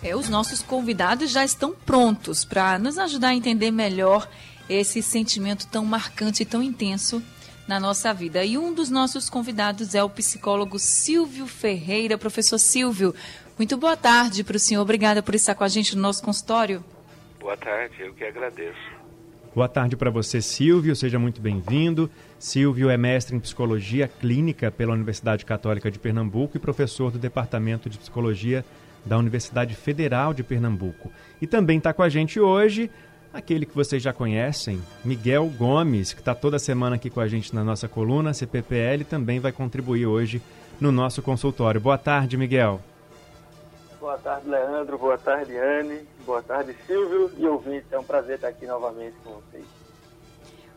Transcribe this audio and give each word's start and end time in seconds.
É, 0.00 0.14
os 0.14 0.28
nossos 0.28 0.62
convidados 0.62 1.32
já 1.32 1.44
estão 1.44 1.74
prontos 1.74 2.44
para 2.44 2.78
nos 2.78 2.96
ajudar 2.96 3.30
a 3.30 3.34
entender 3.34 3.72
melhor 3.72 4.28
esse 4.68 5.02
sentimento 5.02 5.66
tão 5.66 5.84
marcante 5.84 6.44
e 6.44 6.46
tão 6.46 6.62
intenso 6.62 7.20
na 7.66 7.80
nossa 7.80 8.14
vida. 8.14 8.44
E 8.44 8.56
um 8.56 8.72
dos 8.72 8.88
nossos 8.88 9.28
convidados 9.28 9.96
é 9.96 10.02
o 10.02 10.08
psicólogo 10.08 10.78
Silvio 10.78 11.48
Ferreira. 11.48 12.16
Professor 12.16 12.56
Silvio, 12.56 13.12
muito 13.58 13.76
boa 13.76 13.96
tarde 13.96 14.44
para 14.44 14.56
o 14.56 14.60
senhor. 14.60 14.82
Obrigada 14.82 15.24
por 15.24 15.34
estar 15.34 15.56
com 15.56 15.64
a 15.64 15.68
gente 15.68 15.96
no 15.96 16.02
nosso 16.02 16.22
consultório. 16.22 16.84
Boa 17.40 17.56
tarde, 17.56 18.00
eu 18.00 18.14
que 18.14 18.22
agradeço. 18.24 19.00
Boa 19.52 19.68
tarde 19.68 19.96
para 19.96 20.10
você, 20.10 20.40
Silvio. 20.40 20.94
Seja 20.94 21.18
muito 21.18 21.40
bem-vindo. 21.40 22.08
Silvio 22.38 22.88
é 22.88 22.96
mestre 22.96 23.34
em 23.34 23.40
psicologia 23.40 24.06
clínica 24.06 24.70
pela 24.70 24.92
Universidade 24.92 25.44
Católica 25.44 25.90
de 25.90 25.98
Pernambuco 25.98 26.56
e 26.56 26.60
professor 26.60 27.10
do 27.10 27.18
Departamento 27.18 27.90
de 27.90 27.98
Psicologia 27.98 28.64
da 29.04 29.18
Universidade 29.18 29.74
Federal 29.74 30.32
de 30.32 30.44
Pernambuco. 30.44 31.10
E 31.42 31.48
também 31.48 31.78
está 31.78 31.92
com 31.92 32.02
a 32.02 32.08
gente 32.08 32.38
hoje 32.38 32.88
aquele 33.34 33.66
que 33.66 33.74
vocês 33.74 34.00
já 34.00 34.12
conhecem, 34.12 34.80
Miguel 35.04 35.46
Gomes, 35.58 36.12
que 36.12 36.20
está 36.20 36.34
toda 36.34 36.58
semana 36.58 36.94
aqui 36.94 37.10
com 37.10 37.20
a 37.20 37.26
gente 37.26 37.52
na 37.52 37.64
nossa 37.64 37.88
coluna 37.88 38.32
CPPL, 38.32 39.04
também 39.08 39.40
vai 39.40 39.50
contribuir 39.50 40.06
hoje 40.06 40.40
no 40.80 40.92
nosso 40.92 41.22
consultório. 41.22 41.80
Boa 41.80 41.98
tarde, 41.98 42.36
Miguel. 42.36 42.80
Boa 44.00 44.16
tarde, 44.16 44.48
Leandro. 44.48 44.96
Boa 44.96 45.18
tarde, 45.18 45.54
Anne. 45.58 46.08
Boa 46.24 46.42
tarde, 46.42 46.74
Silvio 46.86 47.30
e 47.36 47.46
ouvintes. 47.46 47.92
É 47.92 47.98
um 47.98 48.02
prazer 48.02 48.36
estar 48.36 48.48
aqui 48.48 48.66
novamente 48.66 49.14
com 49.22 49.32
vocês. 49.32 49.64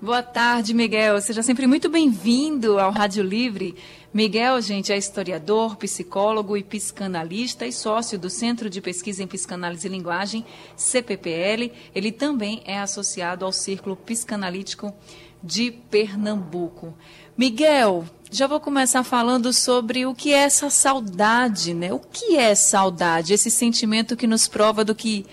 Boa 0.02 0.22
tarde, 0.22 0.74
Miguel. 0.74 1.22
Seja 1.22 1.42
sempre 1.42 1.66
muito 1.66 1.88
bem-vindo 1.88 2.78
ao 2.78 2.92
Rádio 2.92 3.24
Livre. 3.24 3.78
Miguel, 4.14 4.60
gente, 4.60 4.92
é 4.92 4.98
historiador, 4.98 5.78
psicólogo 5.78 6.58
e 6.58 6.64
psicanalista 6.64 7.66
e 7.66 7.72
sócio 7.72 8.20
do 8.20 8.30
Centro 8.30 8.70
de 8.70 8.82
Pesquisa 8.82 9.24
em 9.24 9.28
Psicanálise 9.28 9.88
e 9.88 9.90
Linguagem, 9.90 10.46
CPPL. 10.76 11.72
Ele 11.96 12.12
também 12.12 12.62
é 12.66 12.78
associado 12.78 13.46
ao 13.46 13.54
Círculo 13.54 13.96
Psicanalítico 13.96 14.94
de 15.42 15.72
Pernambuco. 15.72 16.94
Miguel, 17.38 18.06
já 18.36 18.48
vou 18.48 18.60
começar 18.60 19.04
falando 19.04 19.54
sobre 19.54 20.08
o 20.08 20.16
que 20.16 20.34
é 20.34 20.38
essa 20.38 20.68
saudade, 20.68 21.72
né? 21.72 21.94
O 21.94 22.00
que 22.00 22.36
é 22.36 22.56
saudade? 22.56 23.32
Esse 23.32 23.52
sentimento 23.52 24.18
que 24.18 24.26
nos 24.26 24.48
prova 24.48 24.84
do 24.84 24.96
que 24.96 25.26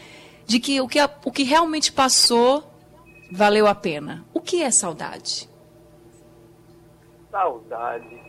de 0.47 0.61
que 0.61 0.81
o 0.81 0.88
que, 0.88 0.99
o 1.25 1.33
que 1.33 1.43
realmente 1.43 1.93
passou 1.93 2.62
valeu 3.33 3.66
a 3.66 3.75
pena. 3.75 4.25
O 4.34 4.41
que 4.41 4.62
é 4.62 4.71
saudade? 4.71 5.49
Saudade 7.31 8.21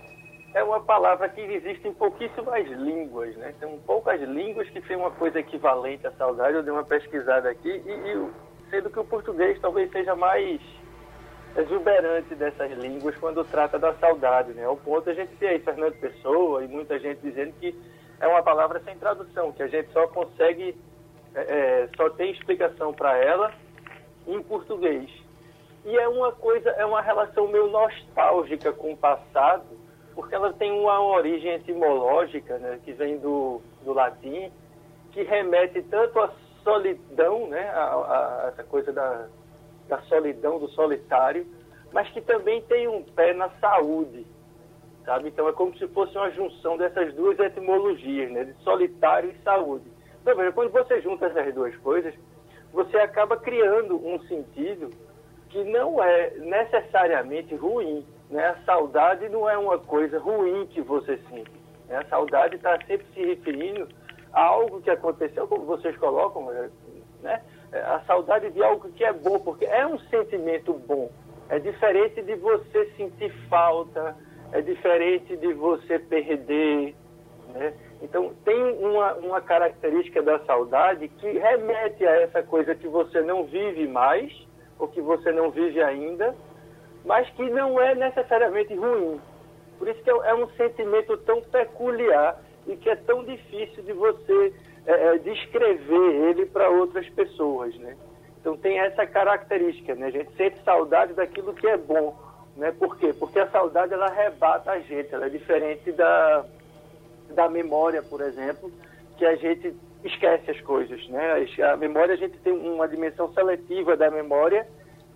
é 0.54 0.64
uma 0.64 0.80
palavra 0.80 1.28
que 1.28 1.42
existe 1.42 1.88
em 1.88 1.94
pouquíssimas 1.94 2.66
línguas, 2.68 3.36
né? 3.36 3.54
Tem 3.60 3.78
poucas 3.80 4.22
línguas 4.22 4.70
que 4.70 4.80
têm 4.82 4.96
uma 4.96 5.12
coisa 5.12 5.40
equivalente 5.40 6.08
à 6.08 6.12
saudade. 6.14 6.56
Eu 6.56 6.64
dei 6.64 6.72
uma 6.72 6.86
pesquisada 6.86 7.50
aqui 7.50 7.70
e, 7.70 7.92
e 7.92 8.30
sendo 8.70 8.90
que 8.90 9.00
o 9.00 9.04
português 9.04 9.60
talvez 9.60 9.92
seja 9.92 10.16
mais 10.16 10.62
exuberante 11.58 12.34
dessas 12.36 12.72
línguas 12.78 13.16
quando 13.18 13.44
trata 13.44 13.78
da 13.78 13.94
saudade, 13.96 14.54
né? 14.54 14.64
Ao 14.66 14.78
ponto 14.78 15.10
a 15.10 15.14
gente 15.14 15.36
ter 15.36 15.48
aí 15.48 15.60
Fernando 15.60 15.94
Pessoa 16.00 16.64
e 16.64 16.68
muita 16.68 17.00
gente 17.00 17.20
dizendo 17.22 17.54
que 17.60 17.76
é 18.20 18.28
uma 18.28 18.42
palavra 18.42 18.80
sem 18.82 18.98
tradução, 18.98 19.52
que 19.52 19.64
a 19.64 19.68
gente 19.68 19.92
só 19.92 20.08
consegue, 20.08 20.76
é, 21.36 21.42
é 21.42 21.90
só 21.98 22.10
tem 22.12 22.32
explicação 22.32 22.94
para 22.94 23.18
ela 23.18 23.52
em 24.28 24.42
português. 24.44 25.10
E 25.84 25.98
é 25.98 26.08
uma 26.08 26.32
coisa, 26.32 26.70
é 26.72 26.86
uma 26.86 27.02
relação 27.02 27.48
meio 27.48 27.68
nostálgica 27.68 28.72
com 28.72 28.94
o 28.94 28.98
passado, 28.98 29.66
porque 30.14 30.36
ela 30.36 30.54
tem 30.54 30.72
uma 30.72 31.02
origem 31.02 31.54
etimológica, 31.54 32.58
né, 32.60 32.80
que 32.86 32.94
vem 32.94 33.18
do, 33.18 33.62
do 33.84 33.92
latim, 33.92 34.52
que 35.12 35.24
remete 35.24 35.82
tanto 35.84 36.20
à 36.20 36.32
solidão, 36.64 37.48
né, 37.48 37.70
a, 37.70 37.84
a, 37.84 38.48
essa 38.50 38.64
coisa 38.64 38.94
da, 38.94 39.28
da 39.88 40.02
solidão, 40.04 40.60
do 40.60 40.68
solitário, 40.70 41.46
mas 41.92 42.10
que 42.10 42.22
também 42.22 42.62
tem 42.64 42.88
um 42.88 43.04
pé 43.04 43.34
na 43.34 43.50
saúde, 43.60 44.26
sabe? 45.06 45.30
Então 45.30 45.48
é 45.48 45.54
como 45.54 45.78
se 45.78 45.88
fosse 45.90 46.18
uma 46.18 46.32
junção 46.32 46.78
dessas 46.78 47.14
duas 47.14 47.38
etimologias, 47.40 48.32
né, 48.32 48.44
de 48.46 48.54
solitário 48.64 49.32
e 49.32 49.44
saúde. 49.44 49.92
Então 50.22 50.36
veja, 50.36 50.52
quando 50.52 50.72
você 50.72 51.02
junta 51.02 51.26
essas 51.26 51.54
duas 51.54 51.76
coisas, 51.78 52.14
você 52.72 52.98
acaba 52.98 53.38
criando 53.38 53.96
um 53.96 54.20
sentido 54.28 54.90
que 55.50 55.64
não 55.66 56.02
é 56.02 56.32
necessariamente 56.38 57.54
ruim. 57.56 58.06
Né? 58.30 58.46
A 58.48 58.64
saudade 58.64 59.28
não 59.30 59.50
é 59.50 59.58
uma 59.58 59.78
coisa 59.78 60.18
ruim 60.20 60.66
que 60.68 60.82
você 60.82 61.18
sente. 61.30 61.52
Né? 61.88 61.98
A 61.98 62.06
saudade 62.06 62.56
está 62.56 62.78
sempre 62.86 63.06
se 63.14 63.26
referindo 63.26 63.88
a 64.32 64.42
algo 64.42 64.82
que 64.82 64.90
aconteceu, 64.90 65.48
como 65.48 65.66
vocês 65.66 65.96
colocam, 65.98 66.50
né? 67.22 67.44
A 67.74 68.02
saudade 68.06 68.50
de 68.52 68.62
algo 68.64 68.90
que 68.92 69.04
é 69.04 69.14
bom, 69.14 69.40
porque 69.40 69.66
é 69.66 69.86
um 69.86 69.98
sentimento 70.00 70.74
bom. 70.74 71.10
É 71.50 71.60
diferente 71.60 72.22
de 72.22 72.36
você 72.36 72.92
sentir 72.98 73.32
falta, 73.50 74.16
é 74.52 74.62
diferente 74.62 75.36
de 75.38 75.54
você 75.54 76.00
perder. 76.00 76.96
Né? 77.54 77.74
Então, 78.02 78.34
tem 78.44 78.62
uma, 78.84 79.14
uma 79.16 79.42
característica 79.42 80.22
da 80.22 80.40
saudade 80.40 81.08
que 81.08 81.32
remete 81.32 82.06
a 82.06 82.22
essa 82.22 82.44
coisa 82.44 82.76
que 82.76 82.88
você 82.88 83.22
não 83.22 83.46
vive 83.46 83.88
mais, 83.88 84.32
ou 84.80 84.88
que 84.88 85.02
você 85.02 85.32
não 85.32 85.52
vive 85.52 85.82
ainda, 85.82 86.36
mas 87.06 87.30
que 87.32 87.50
não 87.50 87.80
é 87.80 87.96
necessariamente 87.96 88.74
ruim. 88.76 89.20
Por 89.78 89.88
isso 89.88 90.02
que 90.04 90.10
é, 90.10 90.14
é 90.14 90.36
um 90.36 90.50
sentimento 90.52 91.18
tão 91.18 91.42
peculiar 91.42 92.40
e 92.68 92.76
que 92.76 92.90
é 92.90 92.96
tão 92.96 93.24
difícil 93.24 93.84
de 93.84 93.94
você 93.94 94.54
é, 94.86 95.16
é, 95.16 95.18
descrever 95.20 96.30
ele 96.30 96.46
para 96.46 96.70
outras 96.70 97.08
pessoas, 97.10 97.76
né? 97.78 97.96
Então 98.40 98.58
tem 98.58 98.80
essa 98.80 99.06
característica, 99.06 99.94
né? 99.96 100.08
A 100.08 100.12
gente 100.12 100.32
sente 100.36 100.64
saudade 100.64 101.14
daquilo 101.14 101.54
que 101.54 101.68
é 101.68 101.78
bom, 101.78 102.18
né? 102.58 102.72
Por 102.72 102.98
quê? 102.98 103.14
Porque 103.14 103.40
a 103.40 103.50
saudade 103.50 103.94
ela 103.94 104.08
arrebata 104.08 104.72
a 104.72 104.80
gente, 104.80 105.14
ela 105.14 105.28
é 105.28 105.30
diferente 105.30 105.92
da 105.92 106.46
da 107.36 107.50
memória, 107.50 108.04
por 108.04 108.20
exemplo, 108.22 108.70
que 109.18 109.26
a 109.26 109.36
gente 109.36 109.74
esquece 110.04 110.52
as 110.52 110.60
coisas, 110.62 111.08
né? 111.10 111.46
A 111.72 111.78
memória, 111.78 112.14
a 112.14 112.18
gente 112.18 112.38
tem 112.40 112.54
uma 112.54 112.88
dimensão 112.88 113.32
seletiva 113.34 113.96
da 113.96 114.10
memória 114.10 114.68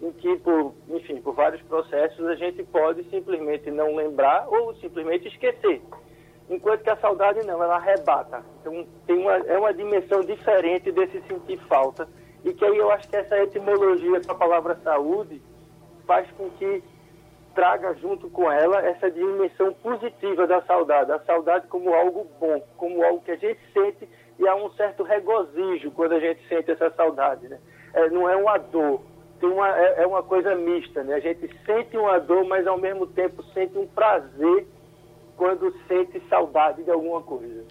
em 0.02 0.12
que, 0.12 0.38
por, 0.38 0.74
enfim, 0.90 1.22
por 1.22 1.34
vários 1.34 1.62
processos, 1.64 2.26
a 2.28 2.36
gente 2.36 2.64
pode 2.64 3.04
simplesmente 3.10 3.72
não 3.72 3.96
lembrar 3.96 4.48
ou 4.48 4.76
simplesmente 4.76 5.28
esquecer. 5.28 5.82
Enquanto 6.50 6.84
que 6.84 6.90
a 6.90 6.98
saudade 6.98 7.46
não, 7.46 7.62
ela 7.64 7.76
arrebata. 7.76 8.44
Então, 8.62 8.86
tem 9.08 9.18
uma, 9.18 9.38
é 9.38 9.58
uma 9.58 9.74
dimensão 9.74 10.22
diferente 10.22 10.92
desse 10.92 11.22
sentir 11.22 11.58
falta. 11.68 12.08
E 12.44 12.54
que 12.54 12.64
aí 12.64 12.78
eu 12.78 12.92
acho 12.92 13.10
que 13.10 13.16
essa 13.16 13.38
etimologia 13.40 14.22
para 14.22 14.34
a 14.34 14.38
palavra 14.38 14.78
saúde 14.84 15.42
faz 16.06 16.30
com 16.38 16.50
que 16.52 16.84
traga 17.56 17.96
junto 17.96 18.30
com 18.30 18.52
ela 18.52 18.86
essa 18.86 19.10
dimensão 19.10 19.74
positiva 19.74 20.46
da 20.46 20.62
saudade. 20.62 21.12
A 21.12 21.20
saudade 21.20 21.68
como 21.68 21.94
algo 21.94 22.28
bom, 22.40 22.62
como 22.78 23.04
algo 23.04 23.22
que 23.22 23.32
a 23.32 23.38
gente 23.38 23.60
sente 23.74 24.08
e 24.38 24.48
há 24.48 24.54
um 24.54 24.70
certo 24.74 25.02
regozijo 25.04 25.90
quando 25.92 26.14
a 26.14 26.20
gente 26.20 26.46
sente 26.48 26.70
essa 26.70 26.92
saudade. 26.92 27.48
Né? 27.48 27.58
É, 27.94 28.10
não 28.10 28.30
é 28.30 28.36
uma 28.36 28.58
dor, 28.58 29.02
tem 29.40 29.50
uma, 29.50 29.76
é, 29.76 30.04
é, 30.04 30.08
uma 30.08 30.22
coisa 30.22 30.54
mista. 30.54 31.04
Né? 31.04 31.16
A 31.16 31.20
gente 31.20 31.50
sente 31.66 31.98
uma 31.98 32.20
dor, 32.20 32.44
mas 32.46 32.68
ao 32.68 32.78
mesmo 32.78 33.08
tempo 33.08 33.42
sente 33.54 33.78
um 33.78 33.88
prazer 33.88 34.68
quando 35.38 35.74
sente 35.88 36.22
saudade 36.30 36.84
de 36.84 36.92
alguma 36.92 37.22
coisa. 37.22 37.64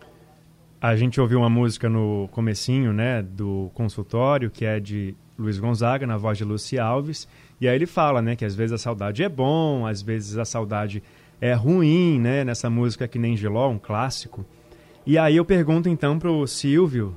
A 0.80 0.94
gente 0.96 1.20
ouviu 1.20 1.38
uma 1.38 1.48
música 1.48 1.88
no 1.88 2.28
comecinho 2.30 2.92
né, 2.92 3.22
do 3.22 3.70
consultório, 3.74 4.50
que 4.50 4.64
é 4.64 4.78
de 4.78 5.16
Luiz 5.38 5.58
Gonzaga, 5.58 6.06
na 6.06 6.16
voz 6.16 6.36
de 6.36 6.44
Luci 6.44 6.78
Alves, 6.78 7.26
e 7.60 7.66
aí 7.66 7.74
ele 7.74 7.86
fala 7.86 8.20
né, 8.20 8.36
que 8.36 8.44
às 8.44 8.54
vezes 8.54 8.72
a 8.72 8.78
saudade 8.78 9.22
é 9.22 9.28
bom, 9.28 9.86
às 9.86 10.02
vezes 10.02 10.36
a 10.36 10.44
saudade 10.44 11.02
é 11.40 11.54
ruim, 11.54 12.20
né, 12.20 12.44
nessa 12.44 12.68
música 12.68 13.08
que 13.08 13.18
nem 13.18 13.36
Giló, 13.36 13.68
um 13.68 13.78
clássico. 13.78 14.44
E 15.06 15.18
aí 15.18 15.36
eu 15.36 15.44
pergunto 15.44 15.88
então 15.88 16.18
para 16.18 16.30
o 16.30 16.46
Silvio, 16.46 17.16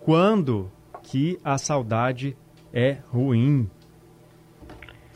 quando 0.00 0.70
que 1.02 1.38
a 1.42 1.58
saudade 1.58 2.36
é 2.72 2.98
ruim? 3.08 3.70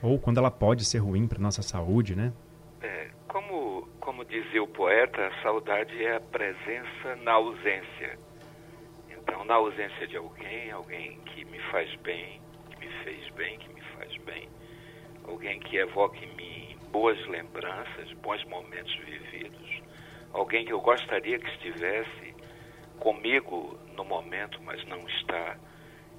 Ou 0.02 0.18
quando 0.18 0.38
ela 0.38 0.50
pode 0.50 0.84
ser 0.84 0.98
ruim 0.98 1.26
para 1.26 1.38
nossa 1.38 1.62
saúde, 1.62 2.14
né? 2.16 2.32
Como, 4.20 4.28
dizia 4.28 4.62
o 4.62 4.68
poeta, 4.68 5.28
a 5.28 5.42
saudade 5.42 6.04
é 6.04 6.16
a 6.16 6.20
presença 6.20 7.16
na 7.22 7.32
ausência. 7.32 8.18
Então, 9.08 9.46
na 9.46 9.54
ausência 9.54 10.06
de 10.06 10.18
alguém, 10.18 10.70
alguém 10.70 11.18
que 11.20 11.42
me 11.46 11.58
faz 11.70 11.94
bem, 12.02 12.38
que 12.68 12.76
me 12.80 12.92
fez 13.02 13.30
bem, 13.30 13.58
que 13.58 13.72
me 13.72 13.80
faz 13.96 14.14
bem, 14.18 14.46
alguém 15.24 15.58
que 15.60 15.78
evoque 15.78 16.22
em 16.22 16.36
mim 16.36 16.76
boas 16.92 17.18
lembranças, 17.28 18.12
bons 18.22 18.44
momentos 18.44 18.94
vividos, 18.96 19.82
alguém 20.34 20.66
que 20.66 20.72
eu 20.74 20.82
gostaria 20.82 21.38
que 21.38 21.48
estivesse 21.52 22.34
comigo 22.98 23.78
no 23.96 24.04
momento, 24.04 24.60
mas 24.62 24.84
não 24.86 24.98
está. 25.08 25.56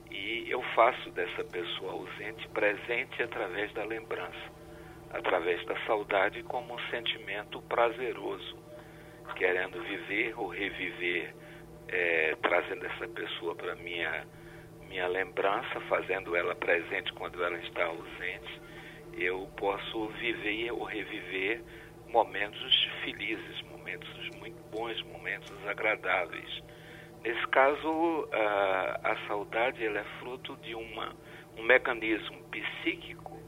E 0.10 0.50
eu 0.50 0.64
faço 0.74 1.12
dessa 1.12 1.44
pessoa 1.44 1.92
ausente 1.92 2.48
presente 2.48 3.22
através 3.22 3.72
da 3.74 3.84
lembrança, 3.84 4.61
através 5.14 5.66
da 5.66 5.76
saudade 5.86 6.44
como 6.44 6.74
um 6.74 6.80
sentimento 6.90 7.62
prazeroso, 7.64 8.58
querendo 9.36 9.82
viver 9.84 10.38
ou 10.38 10.48
reviver, 10.48 11.34
é, 11.88 12.36
trazendo 12.42 12.86
essa 12.86 13.08
pessoa 13.08 13.56
para 13.56 13.76
minha 13.76 14.26
minha 14.92 15.08
lembrança, 15.08 15.80
fazendo 15.88 16.36
ela 16.36 16.54
presente 16.54 17.14
quando 17.14 17.42
ela 17.42 17.58
está 17.60 17.86
ausente. 17.86 18.62
Eu 19.14 19.50
posso 19.56 20.08
viver 20.20 20.70
ou 20.72 20.84
reviver 20.84 21.64
momentos 22.10 22.90
felizes, 23.02 23.62
momentos 23.62 24.30
muito 24.38 24.62
bons, 24.70 25.02
momentos 25.04 25.56
agradáveis. 25.66 26.62
Nesse 27.24 27.48
caso, 27.48 28.28
a, 28.34 29.00
a 29.12 29.28
saudade 29.28 29.86
ela 29.86 30.00
é 30.00 30.04
fruto 30.20 30.58
de 30.58 30.76
uma, 30.76 31.16
um 31.58 31.64
mecanismo 31.64 32.44
psíquico 32.52 33.40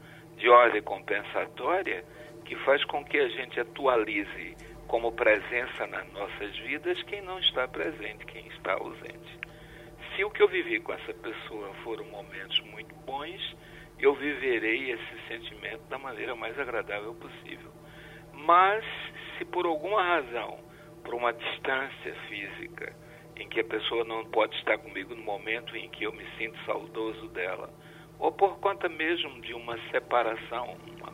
de 0.44 0.50
ordem 0.50 0.82
compensatória 0.82 2.04
que 2.44 2.54
faz 2.66 2.84
com 2.84 3.02
que 3.02 3.16
a 3.16 3.28
gente 3.28 3.58
atualize 3.58 4.54
como 4.86 5.10
presença 5.10 5.86
nas 5.86 6.06
nossas 6.12 6.54
vidas 6.58 7.02
quem 7.04 7.22
não 7.22 7.38
está 7.38 7.66
presente, 7.66 8.26
quem 8.26 8.46
está 8.48 8.74
ausente. 8.74 9.38
Se 10.14 10.22
o 10.22 10.30
que 10.30 10.42
eu 10.42 10.48
vivi 10.48 10.80
com 10.80 10.92
essa 10.92 11.14
pessoa 11.14 11.72
foram 11.82 12.04
momentos 12.04 12.60
muito 12.60 12.94
bons, 13.06 13.56
eu 13.98 14.14
viverei 14.14 14.90
esse 14.90 15.28
sentimento 15.28 15.80
da 15.88 15.96
maneira 15.96 16.36
mais 16.36 16.58
agradável 16.58 17.14
possível. 17.14 17.72
Mas 18.34 18.84
se 19.38 19.46
por 19.46 19.64
alguma 19.64 20.02
razão, 20.02 20.58
por 21.02 21.14
uma 21.14 21.32
distância 21.32 22.14
física, 22.28 22.94
em 23.34 23.48
que 23.48 23.60
a 23.60 23.64
pessoa 23.64 24.04
não 24.04 24.26
pode 24.26 24.54
estar 24.56 24.76
comigo 24.76 25.14
no 25.14 25.22
momento 25.22 25.74
em 25.74 25.88
que 25.88 26.04
eu 26.04 26.12
me 26.12 26.26
sinto 26.36 26.62
saudoso 26.66 27.28
dela, 27.28 27.72
ou 28.18 28.32
por 28.32 28.58
conta 28.58 28.88
mesmo 28.88 29.40
de 29.40 29.54
uma 29.54 29.78
separação, 29.90 30.76
uma, 30.96 31.12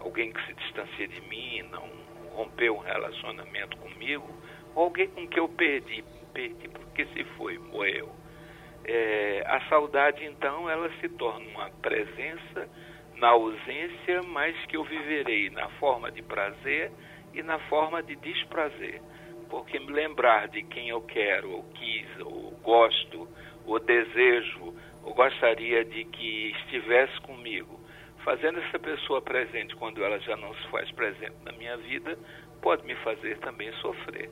alguém 0.00 0.32
que 0.32 0.46
se 0.46 0.54
distancia 0.54 1.08
de 1.08 1.20
mim, 1.22 1.62
não 1.70 1.88
rompeu 2.34 2.76
um 2.76 2.80
relacionamento 2.80 3.76
comigo, 3.78 4.28
ou 4.74 4.84
alguém 4.84 5.08
com 5.08 5.26
que 5.26 5.40
eu 5.40 5.48
perdi, 5.48 6.04
perdi 6.32 6.68
porque 6.68 7.06
se 7.06 7.24
foi, 7.36 7.58
morreu. 7.58 8.10
É, 8.84 9.42
a 9.46 9.60
saudade, 9.68 10.24
então, 10.24 10.70
ela 10.70 10.88
se 11.00 11.08
torna 11.10 11.44
uma 11.48 11.70
presença 11.82 12.68
na 13.16 13.28
ausência, 13.28 14.22
mas 14.22 14.54
que 14.66 14.76
eu 14.76 14.84
viverei 14.84 15.50
na 15.50 15.68
forma 15.70 16.10
de 16.12 16.22
prazer 16.22 16.92
e 17.34 17.42
na 17.42 17.58
forma 17.68 18.02
de 18.02 18.14
desprazer. 18.16 19.00
Porque 19.48 19.78
me 19.78 19.92
lembrar 19.92 20.48
de 20.48 20.62
quem 20.62 20.88
eu 20.88 21.00
quero, 21.02 21.50
ou 21.50 21.62
quis, 21.74 22.06
ou 22.20 22.50
gosto, 22.62 23.28
ou 23.66 23.78
desejo, 23.80 24.74
ou 25.02 25.14
gostaria 25.14 25.84
de 25.84 26.04
que 26.04 26.50
estivesse 26.52 27.20
comigo, 27.20 27.80
fazendo 28.24 28.58
essa 28.60 28.78
pessoa 28.78 29.20
presente 29.20 29.74
quando 29.76 30.02
ela 30.04 30.18
já 30.20 30.36
não 30.36 30.54
se 30.54 30.68
faz 30.68 30.90
presente 30.92 31.36
na 31.44 31.52
minha 31.52 31.76
vida, 31.76 32.18
pode 32.62 32.84
me 32.84 32.94
fazer 32.96 33.38
também 33.38 33.72
sofrer. 33.74 34.30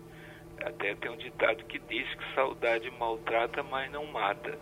Até 0.64 0.94
tem 0.94 1.10
um 1.10 1.16
ditado 1.16 1.64
que 1.64 1.78
diz 1.80 2.08
que 2.14 2.34
saudade 2.34 2.90
maltrata, 2.92 3.62
mas 3.62 3.90
não 3.92 4.06
mata. 4.06 4.58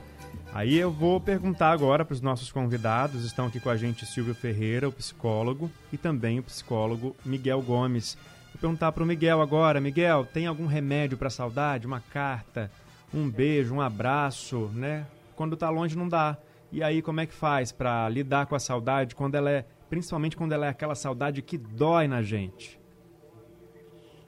Aí 0.53 0.77
eu 0.77 0.91
vou 0.91 1.19
perguntar 1.19 1.71
agora 1.71 2.05
para 2.05 2.13
os 2.13 2.21
nossos 2.21 2.53
convidados. 2.53 3.25
Estão 3.25 3.47
aqui 3.47 3.59
com 3.59 3.71
a 3.71 3.77
gente 3.77 4.05
Silvio 4.05 4.35
Ferreira, 4.35 4.87
o 4.87 4.93
psicólogo, 4.93 5.71
e 5.91 5.97
também 5.97 6.39
o 6.39 6.43
psicólogo 6.43 7.17
Miguel 7.25 7.63
Gomes. 7.63 8.19
Perguntar 8.63 8.93
para 8.93 9.03
o 9.03 9.07
Miguel 9.07 9.41
agora. 9.41 9.81
Miguel, 9.81 10.25
tem 10.25 10.47
algum 10.47 10.67
remédio 10.67 11.19
para 11.19 11.29
saudade? 11.29 11.85
Uma 11.85 12.01
carta, 12.01 12.71
um 13.13 13.29
beijo, 13.29 13.75
um 13.75 13.81
abraço, 13.81 14.71
né? 14.73 15.05
Quando 15.35 15.55
está 15.55 15.69
longe 15.69 15.99
não 15.99 16.09
dá. 16.09 16.37
E 16.71 16.81
aí 16.81 17.03
como 17.03 17.21
é 17.21 17.27
que 17.27 17.35
faz 17.35 17.73
para 17.73 18.09
lidar 18.09 18.47
com 18.47 18.55
a 18.55 18.61
saudade 18.61 19.17
quando 19.17 19.35
ela 19.35 19.51
é, 19.51 19.65
principalmente 19.91 20.37
quando 20.37 20.53
ela 20.53 20.67
é 20.67 20.69
aquela 20.69 20.95
saudade 20.95 21.43
que 21.43 21.59
dói 21.59 22.07
na 22.07 22.23
gente? 22.23 22.81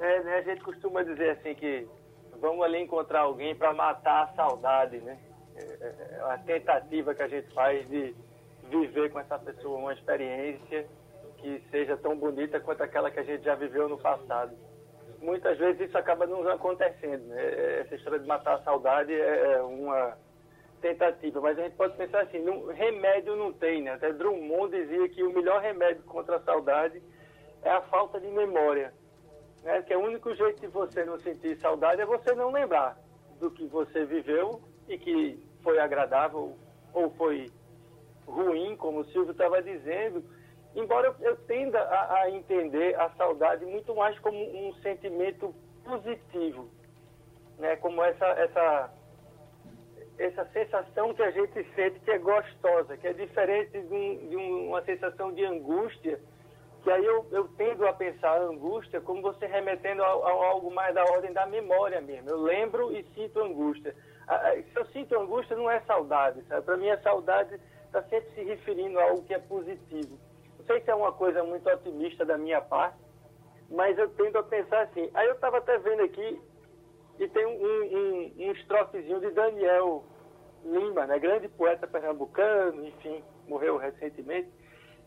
É, 0.00 0.24
né? 0.24 0.34
A 0.38 0.42
gente 0.42 0.64
costuma 0.64 1.04
dizer 1.04 1.30
assim 1.30 1.54
que 1.54 1.86
vamos 2.40 2.64
ali 2.64 2.82
encontrar 2.82 3.20
alguém 3.20 3.54
para 3.54 3.72
matar 3.72 4.24
a 4.24 4.34
saudade, 4.34 4.98
né? 4.98 5.16
é, 5.56 6.20
a 6.32 6.38
tentativa 6.38 7.14
que 7.14 7.22
a 7.22 7.28
gente 7.28 7.54
faz 7.54 7.88
de 7.88 8.12
viver 8.68 9.12
com 9.12 9.20
essa 9.20 9.38
pessoa 9.38 9.78
uma 9.78 9.92
experiência 9.92 10.88
que 11.44 11.62
seja 11.70 11.94
tão 11.98 12.16
bonita 12.16 12.58
quanto 12.58 12.82
aquela 12.82 13.10
que 13.10 13.20
a 13.20 13.22
gente 13.22 13.44
já 13.44 13.54
viveu 13.54 13.86
no 13.86 13.98
passado. 13.98 14.56
Muitas 15.20 15.58
vezes 15.58 15.88
isso 15.88 15.98
acaba 15.98 16.26
não 16.26 16.48
acontecendo. 16.48 17.22
Né? 17.26 17.80
Essa 17.80 17.96
história 17.96 18.18
de 18.18 18.26
matar 18.26 18.54
a 18.54 18.62
saudade 18.62 19.12
é, 19.12 19.52
é 19.52 19.62
uma 19.62 20.16
tentativa, 20.80 21.42
mas 21.42 21.58
a 21.58 21.62
gente 21.64 21.76
pode 21.76 21.96
pensar 21.98 22.22
assim, 22.22 22.38
não, 22.38 22.66
remédio 22.68 23.36
não 23.36 23.52
tem, 23.52 23.82
né? 23.82 23.92
Até 23.92 24.12
Drummond 24.12 24.74
dizia 24.74 25.06
que 25.10 25.22
o 25.22 25.34
melhor 25.34 25.60
remédio 25.60 26.02
contra 26.04 26.36
a 26.36 26.40
saudade 26.40 27.02
é 27.62 27.70
a 27.70 27.82
falta 27.82 28.18
de 28.18 28.28
memória. 28.28 28.94
né? 29.62 29.82
Que 29.82 29.92
é 29.92 29.98
o 29.98 30.02
único 30.02 30.34
jeito 30.34 30.62
de 30.62 30.66
você 30.68 31.04
não 31.04 31.18
sentir 31.20 31.58
saudade 31.60 32.00
é 32.00 32.06
você 32.06 32.34
não 32.34 32.50
lembrar 32.50 32.98
do 33.38 33.50
que 33.50 33.66
você 33.66 34.06
viveu 34.06 34.62
e 34.88 34.96
que 34.96 35.46
foi 35.62 35.78
agradável 35.78 36.56
ou 36.94 37.10
foi 37.10 37.50
ruim, 38.26 38.76
como 38.76 39.00
o 39.00 39.04
Silvio 39.06 39.32
estava 39.32 39.62
dizendo. 39.62 40.24
Embora 40.74 41.14
eu 41.20 41.36
tenda 41.46 41.80
a, 41.80 42.22
a 42.22 42.30
entender 42.30 42.98
a 43.00 43.08
saudade 43.10 43.64
muito 43.64 43.94
mais 43.94 44.18
como 44.18 44.36
um 44.36 44.74
sentimento 44.82 45.54
positivo, 45.84 46.68
né? 47.58 47.76
Como 47.76 48.02
essa 48.02 48.26
essa 48.26 48.90
essa 50.18 50.44
sensação 50.52 51.14
que 51.14 51.22
a 51.22 51.30
gente 51.30 51.64
sente 51.74 52.00
que 52.00 52.10
é 52.10 52.18
gostosa, 52.18 52.96
que 52.96 53.06
é 53.06 53.12
diferente 53.12 53.80
de, 53.80 53.94
um, 53.94 54.28
de 54.28 54.36
uma 54.36 54.82
sensação 54.82 55.32
de 55.32 55.44
angústia, 55.44 56.20
que 56.82 56.90
aí 56.90 57.04
eu, 57.04 57.26
eu 57.32 57.48
tendo 57.56 57.86
a 57.86 57.92
pensar 57.92 58.30
a 58.30 58.44
angústia 58.44 59.00
como 59.00 59.22
você 59.22 59.46
remetendo 59.46 60.02
a, 60.02 60.06
a, 60.06 60.46
algo 60.50 60.70
mais 60.72 60.94
da 60.94 61.02
ordem 61.04 61.32
da 61.32 61.46
memória 61.46 62.00
mesmo. 62.00 62.30
Eu 62.30 62.42
lembro 62.42 62.92
e 62.92 63.02
sinto 63.14 63.40
angústia. 63.40 63.94
Se 64.72 64.78
eu 64.78 64.86
sinto 64.86 65.18
angústia, 65.18 65.56
não 65.56 65.70
é 65.70 65.80
saudade, 65.80 66.42
sabe? 66.44 66.64
Para 66.64 66.76
mim, 66.76 66.90
a 66.90 67.00
saudade 67.00 67.60
está 67.86 68.02
sempre 68.04 68.30
se 68.34 68.42
referindo 68.42 68.98
a 68.98 69.04
algo 69.04 69.22
que 69.24 69.34
é 69.34 69.38
positivo. 69.38 70.18
Sei 70.66 70.80
se 70.80 70.90
é 70.90 70.94
uma 70.94 71.12
coisa 71.12 71.42
muito 71.42 71.68
otimista 71.68 72.24
da 72.24 72.38
minha 72.38 72.60
parte, 72.60 72.98
mas 73.70 73.98
eu 73.98 74.08
tendo 74.10 74.38
a 74.38 74.42
pensar 74.42 74.82
assim. 74.82 75.10
Aí 75.14 75.26
eu 75.26 75.34
estava 75.34 75.58
até 75.58 75.78
vendo 75.78 76.02
aqui 76.02 76.40
e 77.18 77.28
tem 77.28 77.46
um, 77.46 77.50
um, 77.50 78.32
um 78.38 78.52
estrofezinho 78.52 79.20
de 79.20 79.30
Daniel 79.30 80.04
Lima, 80.64 81.06
né? 81.06 81.18
grande 81.18 81.48
poeta 81.48 81.86
pernambucano, 81.86 82.86
enfim, 82.86 83.22
morreu 83.46 83.76
recentemente. 83.76 84.48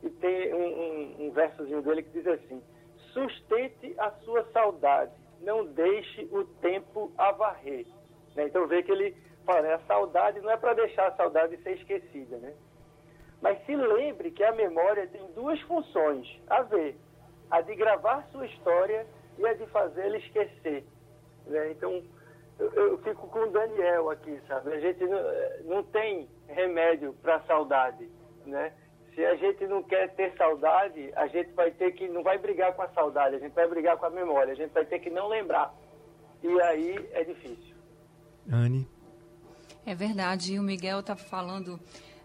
E 0.03 0.09
tem 0.09 0.53
um, 0.53 0.67
um, 0.67 1.27
um 1.27 1.31
versozinho 1.31 1.81
dele 1.81 2.03
que 2.03 2.11
diz 2.11 2.27
assim: 2.27 2.61
Sustente 3.13 3.95
a 3.97 4.11
sua 4.23 4.43
saudade, 4.51 5.11
não 5.41 5.65
deixe 5.65 6.27
o 6.31 6.45
tempo 6.61 7.11
a 7.17 7.31
varrer. 7.31 7.87
Né? 8.35 8.45
Então 8.45 8.67
vê 8.67 8.83
que 8.83 8.91
ele 8.91 9.15
fala, 9.43 9.61
né? 9.63 9.73
a 9.73 9.79
saudade 9.79 10.39
não 10.41 10.51
é 10.51 10.57
para 10.57 10.75
deixar 10.75 11.07
a 11.07 11.15
saudade 11.15 11.57
ser 11.63 11.77
esquecida, 11.77 12.37
né? 12.37 12.53
Mas 13.41 13.63
se 13.65 13.75
lembre 13.75 14.31
que 14.31 14.43
a 14.43 14.51
memória 14.51 15.07
tem 15.07 15.25
duas 15.33 15.59
funções 15.61 16.27
a 16.47 16.61
ver: 16.63 16.97
a 17.51 17.61
de 17.61 17.75
gravar 17.75 18.27
sua 18.31 18.45
história 18.45 19.05
e 19.37 19.45
a 19.45 19.53
de 19.53 19.65
fazê-la 19.67 20.17
esquecer. 20.17 20.83
Né? 21.45 21.71
Então, 21.71 22.03
eu, 22.59 22.71
eu, 22.73 22.97
fico 22.99 23.27
com 23.27 23.39
o 23.39 23.51
Daniel 23.51 24.09
aqui, 24.09 24.39
sabe? 24.47 24.73
A 24.73 24.79
gente 24.79 25.03
não, 25.05 25.19
não 25.65 25.83
tem 25.83 26.27
remédio 26.47 27.13
para 27.21 27.39
saudade, 27.41 28.09
né? 28.45 28.73
Se 29.13 29.23
a 29.25 29.35
gente 29.35 29.65
não 29.65 29.81
quer 29.81 30.13
ter 30.15 30.35
saudade, 30.37 31.11
a 31.15 31.27
gente 31.27 31.51
vai 31.53 31.71
ter 31.71 31.91
que, 31.93 32.07
não 32.07 32.21
vai 32.23 32.37
brigar 32.37 32.73
com 32.75 32.83
a 32.83 32.89
saudade, 32.89 33.35
a 33.35 33.39
gente 33.39 33.53
vai 33.53 33.67
brigar 33.67 33.97
com 33.97 34.05
a 34.05 34.09
memória, 34.09 34.53
a 34.53 34.55
gente 34.55 34.71
vai 34.71 34.85
ter 34.85 34.99
que 34.99 35.09
não 35.09 35.27
lembrar. 35.27 35.73
E 36.43 36.61
aí 36.61 37.09
é 37.13 37.23
difícil. 37.23 37.75
Anne? 38.51 38.87
É 39.85 39.95
verdade, 39.95 40.53
e 40.53 40.59
o 40.59 40.63
Miguel 40.63 40.99
está 40.99 41.15
falando 41.15 41.79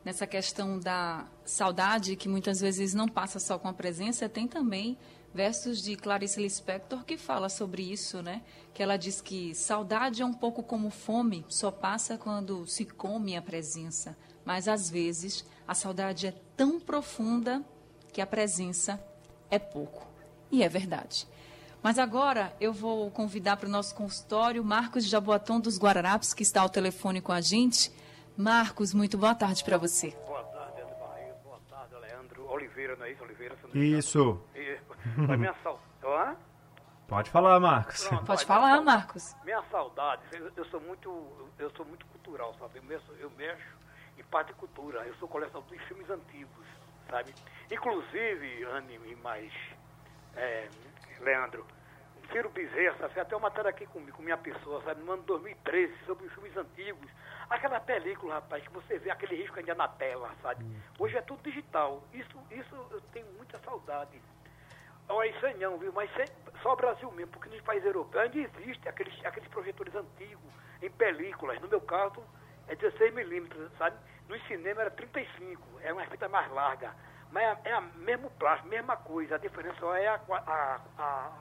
nessa 0.04 0.26
questão 0.26 0.78
da 0.78 1.26
saudade, 1.44 2.16
que 2.16 2.28
muitas 2.28 2.60
vezes 2.60 2.94
não 2.94 3.08
passa 3.08 3.38
só 3.38 3.58
com 3.58 3.68
a 3.68 3.72
presença, 3.72 4.28
tem 4.28 4.48
também 4.48 4.98
versos 5.34 5.82
de 5.82 5.96
Clarice 5.96 6.40
Lispector 6.40 7.04
que 7.04 7.16
fala 7.16 7.48
sobre 7.48 7.82
isso, 7.82 8.22
né? 8.22 8.42
Que 8.74 8.82
ela 8.82 8.96
diz 8.96 9.20
que 9.20 9.54
saudade 9.54 10.22
é 10.22 10.26
um 10.26 10.34
pouco 10.34 10.62
como 10.62 10.90
fome, 10.90 11.44
só 11.48 11.70
passa 11.70 12.18
quando 12.18 12.66
se 12.66 12.84
come 12.84 13.36
a 13.36 13.42
presença. 13.42 14.16
Mas 14.44 14.68
às 14.68 14.90
vezes 14.90 15.44
a 15.66 15.74
saudade 15.74 16.26
é 16.26 16.34
tão 16.56 16.78
profunda 16.78 17.64
que 18.12 18.20
a 18.20 18.26
presença 18.26 19.02
é 19.50 19.58
pouco. 19.58 20.06
E 20.50 20.62
é 20.62 20.68
verdade. 20.68 21.26
Mas 21.82 21.98
agora 21.98 22.54
eu 22.60 22.72
vou 22.72 23.10
convidar 23.10 23.56
para 23.56 23.68
o 23.68 23.72
nosso 23.72 23.94
consultório 23.94 24.62
Marcos 24.62 25.04
Jaboaton 25.04 25.58
dos 25.58 25.78
Guararapes, 25.78 26.34
que 26.34 26.42
está 26.42 26.60
ao 26.60 26.68
telefone 26.68 27.20
com 27.20 27.32
a 27.32 27.40
gente. 27.40 27.90
Marcos, 28.36 28.94
muito 28.94 29.18
boa 29.18 29.34
tarde 29.34 29.62
para 29.62 29.76
você. 29.76 30.10
Boa 30.26 30.42
tarde, 30.44 30.80
Ana 30.80 30.94
Barreira. 30.94 31.36
Boa 31.44 31.60
tarde, 31.68 31.94
Leandro 31.96 32.50
Oliveira, 32.50 32.96
não 32.96 33.04
é 33.04 33.12
isso? 33.12 33.22
Oliveira? 33.22 33.56
Isso. 33.74 34.42
A 35.28 35.36
minha 35.36 35.54
saudade. 35.62 36.38
Pode 37.06 37.30
falar, 37.30 37.60
Marcos. 37.60 38.06
Pronto, 38.06 38.24
Pode 38.24 38.44
falar, 38.46 38.80
Marcos. 38.80 39.36
Minha 39.44 39.62
saudade, 39.70 40.22
eu, 40.56 40.64
sou 40.66 40.80
muito, 40.80 41.10
eu 41.58 41.70
sou 41.76 41.84
muito 41.84 42.06
cultural, 42.06 42.54
sabe? 42.58 42.78
Eu 42.78 42.84
mexo, 42.84 43.12
eu 43.20 43.30
mexo 43.36 43.76
em 44.18 44.24
parte 44.24 44.48
de 44.48 44.54
cultura. 44.54 45.00
Eu 45.06 45.14
sou 45.16 45.28
colecionador 45.28 45.76
de 45.76 45.84
filmes 45.84 46.08
antigos, 46.08 46.66
sabe? 47.10 47.34
Inclusive, 47.70 48.64
Anne 48.64 48.98
e 49.04 49.16
mais 49.16 49.52
é, 50.36 50.68
Leandro, 51.20 51.66
Ciro 52.30 52.50
Bezerra, 52.50 53.08
fez 53.08 53.18
até 53.18 53.36
uma 53.36 53.48
matéria 53.48 53.70
aqui 53.70 53.86
com, 53.86 54.04
com 54.06 54.22
minha 54.22 54.36
pessoa, 54.36 54.82
sabe? 54.82 55.02
No 55.02 55.12
ano 55.12 55.22
2013, 55.24 55.94
sobre 56.06 56.26
os 56.26 56.32
filmes 56.32 56.56
antigos. 56.56 57.10
Aquela 57.50 57.80
película, 57.80 58.34
rapaz, 58.34 58.62
que 58.62 58.72
você 58.72 58.98
vê 58.98 59.10
aquele 59.10 59.36
risco 59.36 59.58
ainda 59.58 59.74
na 59.74 59.88
tela, 59.88 60.30
sabe? 60.42 60.64
Hum. 60.64 60.80
Hoje 60.98 61.16
é 61.16 61.22
tudo 61.22 61.42
digital. 61.42 62.02
Isso, 62.12 62.38
isso 62.50 62.74
eu 62.90 63.00
tenho 63.12 63.26
muita 63.36 63.58
saudade. 63.58 64.20
Olha, 65.08 65.28
isso 65.28 65.44
aí 65.44 65.58
não, 65.58 65.76
viu? 65.78 65.92
Mas 65.92 66.10
só 66.62 66.72
o 66.72 66.76
Brasil 66.76 67.10
mesmo, 67.12 67.32
porque 67.32 67.48
nos 67.48 67.60
países 67.62 67.86
europeus 67.86 68.24
ainda 68.24 68.38
existem 68.38 68.88
aqueles, 68.88 69.24
aqueles 69.24 69.48
projetores 69.48 69.94
antigos 69.94 70.52
em 70.80 70.90
películas. 70.90 71.60
No 71.60 71.68
meu 71.68 71.80
caso, 71.80 72.22
é 72.68 72.74
16 72.74 73.12
milímetros, 73.14 73.70
sabe? 73.76 73.96
No 74.28 74.38
cinema 74.46 74.82
era 74.82 74.90
35, 74.90 75.80
é 75.82 75.92
uma 75.92 76.06
fita 76.06 76.28
mais 76.28 76.50
larga. 76.52 76.94
Mas 77.30 77.44
é, 77.64 77.70
é 77.70 77.72
a 77.72 77.80
mesmo 77.80 78.30
plástico, 78.32 78.68
mesma 78.68 78.96
coisa. 78.96 79.34
A 79.34 79.38
diferença 79.38 79.76
só 79.80 79.94
é 79.96 80.06
a, 80.06 80.20
a, 80.30 80.80
a, 80.98 81.32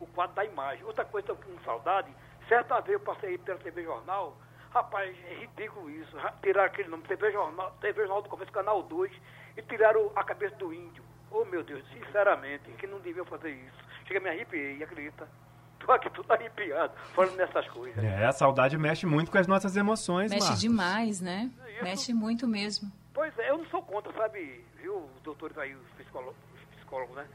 o 0.00 0.06
quadro 0.06 0.34
da 0.36 0.44
imagem. 0.44 0.84
Outra 0.84 1.04
coisa 1.04 1.26
que 1.26 1.32
eu 1.32 1.36
com 1.36 1.64
saudade, 1.64 2.10
certa 2.48 2.80
vez 2.80 2.94
eu 2.94 3.00
passei 3.00 3.38
pela 3.38 3.58
TV 3.58 3.82
Jornal, 3.84 4.36
rapaz, 4.70 5.16
é 5.30 5.34
ridículo 5.34 5.90
isso. 5.90 6.16
Tiraram 6.42 6.66
aquele 6.68 6.88
nome, 6.88 7.02
TV 7.04 7.32
Jornal, 7.32 7.70
TV 7.80 8.00
Jornal 8.02 8.22
do 8.22 8.28
Começo, 8.28 8.52
Canal 8.52 8.82
2, 8.82 9.12
e 9.56 9.62
tiraram 9.62 10.10
a 10.14 10.22
cabeça 10.24 10.54
do 10.56 10.72
índio. 10.72 11.02
Oh, 11.30 11.44
meu 11.44 11.62
Deus, 11.62 11.82
sinceramente, 11.92 12.70
que 12.72 12.86
não 12.86 13.00
deviam 13.00 13.24
fazer 13.24 13.50
isso. 13.50 13.76
Chega, 14.06 14.20
me 14.20 14.28
arrepiei, 14.30 14.82
acredita? 14.82 15.28
Tô 15.84 15.92
aqui 15.92 16.08
tudo 16.10 16.32
arrepiado, 16.32 16.92
falando 17.14 17.36
nessas 17.36 17.68
coisas. 17.68 18.02
É, 18.02 18.24
a 18.24 18.32
saudade 18.32 18.76
mexe 18.78 19.06
muito 19.06 19.30
com 19.30 19.38
as 19.38 19.46
nossas 19.46 19.76
emoções, 19.76 20.30
Mexe 20.30 20.44
Marcos. 20.44 20.60
demais, 20.60 21.20
né? 21.20 21.50
É, 21.78 21.82
mexe 21.82 22.12
muito 22.14 22.46
mesmo. 22.48 22.90
Pois 23.12 23.36
é, 23.38 23.50
eu 23.50 23.58
não 23.58 23.66
sou 23.66 23.82
contra, 23.82 24.12
sabe, 24.14 24.64
viu, 24.76 25.08
doutores 25.22 25.56
aí, 25.58 25.74
os 25.74 25.86
psicólogos, 25.96 26.36
os 26.54 26.64
psicólogos 26.76 27.16
né? 27.16 27.26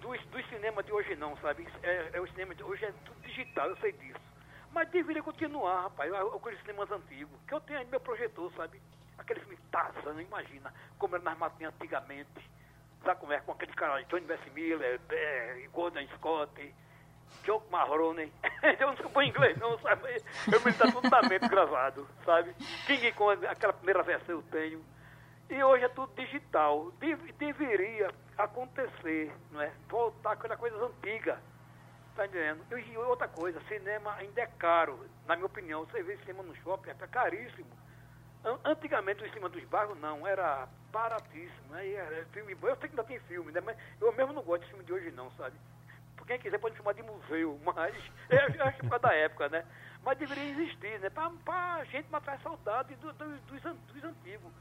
Do, 0.00 0.08
do 0.08 0.48
cinema 0.48 0.82
de 0.82 0.92
hoje 0.92 1.14
não, 1.16 1.36
sabe? 1.38 1.66
É, 1.82 2.10
é, 2.14 2.20
o 2.20 2.26
cinema 2.28 2.54
de 2.54 2.62
hoje 2.62 2.84
é 2.84 2.92
tudo 3.04 3.20
digital, 3.22 3.68
eu 3.68 3.76
sei 3.78 3.92
disso. 3.92 4.20
Mas 4.72 4.88
deveria 4.90 5.22
continuar, 5.22 5.82
rapaz, 5.82 6.12
aqueles 6.12 6.60
cinemas 6.60 6.90
antigos, 6.90 7.38
que 7.46 7.54
eu 7.54 7.60
tenho 7.60 7.78
aí 7.78 7.86
meu 7.86 8.00
projetor, 8.00 8.52
sabe? 8.54 8.80
Aquele 9.16 9.40
filme 9.40 9.58
Tarzan, 9.70 10.22
imagina, 10.22 10.72
como 10.98 11.16
era 11.16 11.24
nas 11.24 11.38
matinhas 11.38 11.74
antigamente 11.74 12.48
sabe 13.04 13.20
como 13.20 13.32
é? 13.32 13.40
Com 13.40 13.52
aquele 13.52 13.72
cara, 13.72 14.02
Johnny 14.04 14.26
Miller, 14.54 15.00
é, 15.10 15.68
Gordon 15.72 16.06
Scott, 16.16 16.74
Joe 17.44 17.60
Marrone. 17.70 18.32
eu 18.78 18.86
não 18.88 18.96
sei 18.96 19.28
inglês, 19.28 19.56
não, 19.58 19.78
sabe? 19.78 20.22
Eu 20.52 20.60
me 20.60 20.72
dá 20.72 20.90
tudo 20.90 21.48
gravado, 21.48 22.08
sabe? 22.24 22.54
King 22.86 23.12
Kong, 23.12 23.46
aquela 23.46 23.72
primeira 23.72 24.02
versão 24.02 24.36
eu 24.36 24.42
tenho. 24.50 24.84
E 25.50 25.62
hoje 25.62 25.84
é 25.84 25.88
tudo 25.88 26.12
digital. 26.14 26.92
Deve, 26.98 27.32
deveria 27.32 28.10
acontecer, 28.36 29.32
não 29.50 29.60
é? 29.60 29.72
Voltar 29.88 30.36
com 30.36 30.42
aquelas 30.42 30.58
coisas 30.58 30.80
antigas. 30.82 31.38
Tá 32.14 32.26
entendendo? 32.26 32.64
E 32.70 32.96
outra 32.98 33.28
coisa, 33.28 33.60
cinema 33.68 34.14
ainda 34.14 34.42
é 34.42 34.46
caro. 34.46 34.98
Na 35.26 35.36
minha 35.36 35.46
opinião, 35.46 35.86
você 35.86 36.02
vê 36.02 36.16
cinema 36.18 36.42
no 36.42 36.54
shopping, 36.56 36.90
é 36.90 36.94
caríssimo. 37.06 37.70
Antigamente, 38.64 39.24
em 39.24 39.32
cima 39.32 39.48
dos 39.48 39.64
bairros, 39.64 39.98
não, 39.98 40.26
era 40.26 40.68
baratíssimo. 40.92 41.68
Né? 41.70 41.92
Era 41.92 42.26
filme 42.26 42.54
bom. 42.54 42.68
Eu 42.68 42.76
sei 42.76 42.88
que 42.88 42.94
ainda 42.94 43.04
tem 43.04 43.18
filme, 43.20 43.50
né? 43.52 43.60
mas 43.60 43.76
eu 44.00 44.12
mesmo 44.12 44.32
não 44.32 44.42
gosto 44.42 44.62
de 44.62 44.68
filme 44.68 44.84
de 44.84 44.92
hoje, 44.92 45.10
não, 45.12 45.30
sabe? 45.32 45.56
Quem 46.28 46.38
quiser 46.38 46.58
pode 46.58 46.76
filmar 46.76 46.94
de 46.94 47.02
museu, 47.02 47.58
mas 47.64 47.94
eu 48.28 48.64
acho 48.64 48.76
que 48.76 48.82
por 48.82 48.90
causa 48.90 49.08
da 49.08 49.14
época, 49.14 49.48
né? 49.48 49.64
Mas 50.04 50.18
deveria 50.18 50.44
existir, 50.44 51.00
né? 51.00 51.10
Pra, 51.10 51.30
pra 51.44 51.84
gente 51.86 52.08
matar 52.10 52.34
a 52.34 52.38
saudade 52.38 52.94
do, 52.96 53.12
do, 53.14 53.24
dos, 53.24 53.62
dos 53.62 54.04
antigos. 54.04 54.52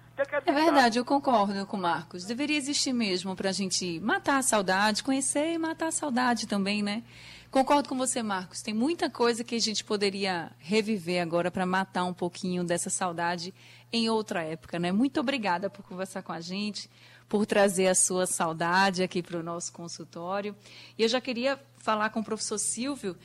É 0.48 0.52
verdade, 0.52 0.98
eu 0.98 1.06
concordo 1.06 1.64
com 1.68 1.78
o 1.78 1.80
Marcos. 1.80 2.26
Deveria 2.26 2.58
existir 2.58 2.92
mesmo 2.92 3.36
pra 3.36 3.52
gente 3.52 4.00
matar 4.00 4.40
a 4.40 4.42
saudade, 4.42 5.04
conhecer 5.04 5.54
e 5.54 5.58
matar 5.60 5.90
a 5.90 5.92
saudade 5.92 6.48
também, 6.48 6.82
né? 6.82 7.04
Concordo 7.52 7.88
com 7.88 7.96
você, 7.96 8.24
Marcos. 8.24 8.64
Tem 8.64 8.74
muita 8.74 9.12
coisa 9.12 9.44
que 9.44 9.54
a 9.54 9.60
gente 9.60 9.84
poderia 9.84 10.52
reviver 10.58 11.22
agora 11.22 11.52
para 11.52 11.68
matar 11.68 12.04
um 12.04 12.14
pouquinho 12.14 12.64
dessa 12.64 12.90
saudade 12.90 13.54
em 13.94 14.10
outra 14.10 14.44
época, 14.44 14.80
né? 14.80 14.92
Muito 14.92 15.20
obrigada 15.20 15.70
por 15.70 15.84
conversar 15.84 16.24
com 16.24 16.34
a 16.34 16.42
gente, 16.42 16.90
por 17.28 17.46
trazer 17.46 17.88
a 17.88 17.96
sua 17.96 18.26
saudade 18.26 19.04
aqui 19.04 19.22
para 19.22 19.40
o 19.40 19.44
nosso 19.44 19.72
consultório. 19.74 20.56
E 20.98 21.04
eu 21.04 21.10
já 21.10 21.20
queria 21.20 21.60
falar 21.78 22.10
com 22.10 22.22
o 22.22 22.24
professor 22.24 22.58
Silvio 22.58 23.18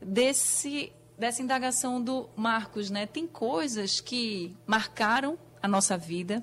desse 0.00 0.92
dessa 1.18 1.42
indagação 1.42 2.02
do 2.02 2.30
Marcos, 2.34 2.88
né? 2.88 3.04
Tem 3.04 3.26
coisas 3.26 4.00
que 4.00 4.56
marcaram 4.66 5.38
a 5.62 5.68
nossa 5.68 5.98
vida 5.98 6.42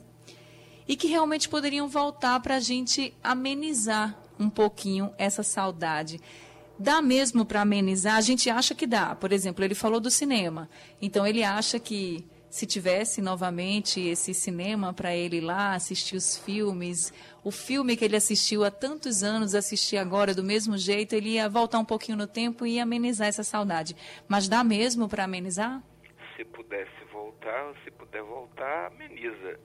e 0.88 0.96
que 0.96 1.08
realmente 1.08 1.50
poderiam 1.50 1.88
voltar 1.88 2.40
para 2.42 2.58
a 2.58 2.60
gente 2.60 3.12
amenizar 3.24 4.16
um 4.40 4.52
pouquinho 4.52 5.12
essa 5.18 5.42
saudade. 5.42 6.22
Dá 6.78 7.02
mesmo 7.02 7.44
para 7.44 7.62
amenizar? 7.62 8.18
A 8.18 8.22
gente 8.22 8.52
acha 8.52 8.76
que 8.76 8.86
dá. 8.86 9.16
Por 9.16 9.32
exemplo, 9.32 9.66
ele 9.66 9.74
falou 9.74 10.00
do 10.00 10.12
cinema. 10.12 10.70
Então, 11.02 11.26
ele 11.26 11.44
acha 11.44 11.80
que 11.80 12.24
se 12.50 12.66
tivesse 12.66 13.22
novamente 13.22 14.00
esse 14.00 14.34
cinema 14.34 14.94
para 14.94 15.16
ele 15.16 15.38
ir 15.38 15.42
lá 15.42 15.74
assistir 15.74 16.16
os 16.16 16.38
filmes, 16.38 17.14
o 17.44 17.52
filme 17.52 17.98
que 17.98 18.06
ele 18.06 18.16
assistiu 18.16 18.64
há 18.64 18.72
tantos 18.72 19.24
anos, 19.24 19.54
assistir 19.54 19.98
agora 19.98 20.34
do 20.34 20.44
mesmo 20.44 20.78
jeito, 20.78 21.14
ele 21.14 21.32
ia 21.32 21.50
voltar 21.50 21.80
um 21.80 21.86
pouquinho 21.86 22.18
no 22.18 22.28
tempo 22.28 22.66
e 22.66 22.80
amenizar 22.80 23.28
essa 23.28 23.44
saudade. 23.44 23.96
Mas 24.28 24.48
dá 24.48 24.64
mesmo 24.64 25.10
para 25.10 25.26
amenizar? 25.26 25.82
Se 26.36 26.46
pudesse 26.46 27.04
voltar, 27.12 27.74
se 27.84 27.92
puder 27.92 28.24
voltar, 28.24 28.88
ameniza. 28.88 29.60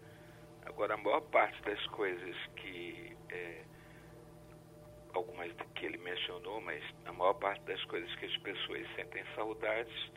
Agora, 0.65 0.95
a 0.95 0.97
maior 0.97 1.21
parte 1.21 1.61
das 1.63 1.85
coisas 1.89 2.37
que. 2.57 3.17
É, 3.31 3.63
algumas 5.15 5.51
que 5.75 5.87
ele 5.87 5.99
mencionou, 5.99 6.61
mas 6.63 6.83
a 7.05 7.13
maior 7.13 7.35
parte 7.35 7.63
das 7.65 7.83
coisas 7.85 8.13
que 8.17 8.27
as 8.27 8.37
pessoas 8.39 8.87
sentem 8.97 9.23
saudades 9.35 10.13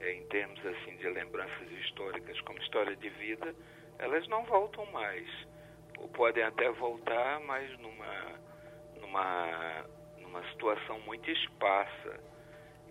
é, 0.00 0.12
em 0.12 0.26
termos 0.26 0.64
assim 0.64 0.96
de 0.96 1.08
lembranças 1.08 1.70
históricas, 1.70 2.40
como 2.42 2.58
história 2.60 2.94
de 2.96 3.08
vida, 3.10 3.54
elas 3.98 4.26
não 4.28 4.44
voltam 4.44 4.84
mais. 4.86 5.28
Ou 5.98 6.08
podem 6.08 6.42
até 6.42 6.70
voltar, 6.72 7.40
mas 7.40 7.70
numa, 7.78 8.40
numa, 9.00 9.86
numa 10.18 10.42
situação 10.50 11.00
muito 11.00 11.30
esparsa. 11.30 12.20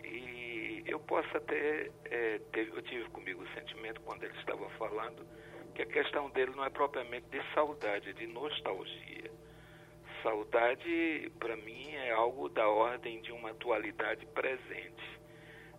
E 0.04 0.84
eu 0.88 1.00
posso 1.00 1.38
até, 1.38 1.92
é, 2.06 2.40
ter, 2.52 2.68
eu 2.70 2.82
tive 2.84 3.10
comigo 3.10 3.44
o 3.44 3.54
sentimento 3.54 4.02
quando 4.02 4.24
ele 4.24 4.38
estava 4.40 4.68
falando 4.72 5.26
que 5.76 5.82
a 5.82 5.86
questão 5.86 6.30
dele 6.30 6.54
não 6.56 6.64
é 6.64 6.70
propriamente 6.70 7.28
de 7.30 7.42
saudade, 7.54 8.10
é 8.10 8.14
de 8.14 8.28
nostalgia. 8.28 9.30
Saudade, 10.24 11.32
para 11.38 11.56
mim, 11.58 11.94
é 11.94 12.12
algo 12.12 12.50
da 12.50 12.68
ordem 12.68 13.22
de 13.22 13.32
uma 13.32 13.52
atualidade 13.52 14.26
presente 14.28 15.15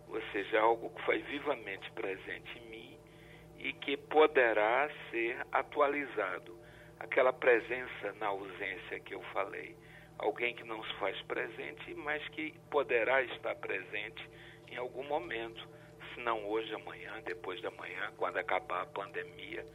ou 0.09 0.21
seja, 0.31 0.59
algo 0.59 0.89
que 0.89 1.01
foi 1.03 1.19
vivamente 1.23 1.91
presente 1.91 2.57
em 2.59 2.69
mim 2.69 2.99
e 3.57 3.73
que 3.73 3.97
poderá 3.97 4.89
ser 5.11 5.37
atualizado. 5.51 6.57
Aquela 6.99 7.33
presença 7.33 8.13
na 8.19 8.27
ausência 8.27 8.99
que 8.99 9.13
eu 9.13 9.21
falei. 9.33 9.75
Alguém 10.17 10.55
que 10.55 10.63
não 10.63 10.83
se 10.83 10.93
faz 10.95 11.19
presente, 11.23 11.93
mas 11.93 12.27
que 12.29 12.53
poderá 12.71 13.21
estar 13.21 13.55
presente 13.55 14.27
em 14.67 14.77
algum 14.77 15.03
momento, 15.03 15.67
se 16.13 16.19
não 16.21 16.45
hoje, 16.45 16.73
amanhã, 16.73 17.21
depois 17.23 17.61
da 17.61 17.69
manhã, 17.71 18.11
quando 18.17 18.37
acabar 18.37 18.81
a 18.81 18.87
pandemia. 18.87 19.65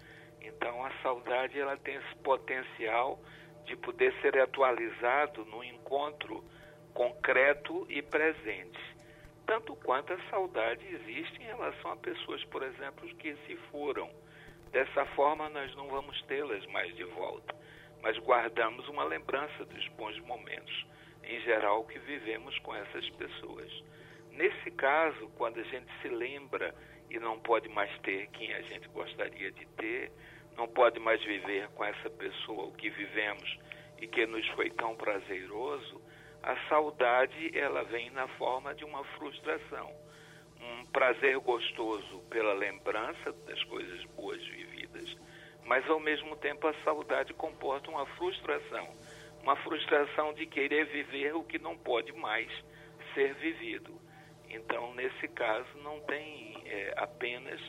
Então 0.40 0.84
a 0.84 0.90
saudade 1.02 1.58
ela 1.58 1.76
tem 1.76 1.94
esse 1.94 2.14
potencial 2.16 3.20
de 3.64 3.76
poder 3.76 4.12
ser 4.20 4.36
atualizado 4.38 5.44
no 5.44 5.62
encontro 5.62 6.42
concreto 6.92 7.86
e 7.88 8.02
presente 8.02 8.91
tanto 9.52 9.76
quanto 9.76 10.14
a 10.14 10.30
saudade 10.30 10.82
existe 10.86 11.42
em 11.42 11.44
relação 11.44 11.92
a 11.92 11.96
pessoas, 11.96 12.42
por 12.44 12.62
exemplo, 12.62 13.06
que 13.16 13.36
se 13.46 13.54
foram. 13.70 14.08
Dessa 14.70 15.04
forma, 15.14 15.50
nós 15.50 15.76
não 15.76 15.88
vamos 15.88 16.22
tê-las 16.22 16.64
mais 16.68 16.96
de 16.96 17.04
volta, 17.04 17.54
mas 18.00 18.16
guardamos 18.20 18.88
uma 18.88 19.04
lembrança 19.04 19.66
dos 19.66 19.88
bons 19.88 20.18
momentos, 20.20 20.86
em 21.22 21.38
geral, 21.42 21.84
que 21.84 21.98
vivemos 21.98 22.58
com 22.60 22.74
essas 22.74 23.06
pessoas. 23.10 23.70
Nesse 24.30 24.70
caso, 24.70 25.28
quando 25.36 25.60
a 25.60 25.64
gente 25.64 25.92
se 26.00 26.08
lembra 26.08 26.74
e 27.10 27.18
não 27.18 27.38
pode 27.38 27.68
mais 27.68 27.94
ter 27.98 28.28
quem 28.28 28.54
a 28.54 28.62
gente 28.62 28.88
gostaria 28.88 29.52
de 29.52 29.66
ter, 29.76 30.10
não 30.56 30.66
pode 30.66 30.98
mais 30.98 31.22
viver 31.22 31.68
com 31.74 31.84
essa 31.84 32.08
pessoa 32.08 32.68
o 32.68 32.72
que 32.72 32.88
vivemos 32.88 33.58
e 34.00 34.08
que 34.08 34.24
nos 34.24 34.48
foi 34.52 34.70
tão 34.70 34.96
prazeroso, 34.96 36.00
a 36.42 36.56
saudade 36.68 37.56
ela 37.56 37.84
vem 37.84 38.10
na 38.10 38.26
forma 38.28 38.74
de 38.74 38.84
uma 38.84 39.04
frustração, 39.16 39.92
um 40.60 40.86
prazer 40.86 41.38
gostoso 41.38 42.20
pela 42.30 42.52
lembrança 42.54 43.32
das 43.46 43.62
coisas 43.64 44.04
boas 44.16 44.44
vividas, 44.46 45.16
mas 45.64 45.88
ao 45.88 46.00
mesmo 46.00 46.36
tempo 46.36 46.66
a 46.66 46.74
saudade 46.82 47.32
comporta 47.34 47.90
uma 47.90 48.06
frustração, 48.06 48.88
uma 49.42 49.56
frustração 49.56 50.32
de 50.34 50.46
querer 50.46 50.86
viver 50.86 51.34
o 51.34 51.44
que 51.44 51.58
não 51.58 51.76
pode 51.76 52.12
mais 52.12 52.50
ser 53.14 53.34
vivido. 53.34 54.00
Então, 54.48 54.94
nesse 54.94 55.28
caso, 55.28 55.78
não 55.78 56.00
tem 56.00 56.62
é, 56.66 56.94
apenas 56.96 57.60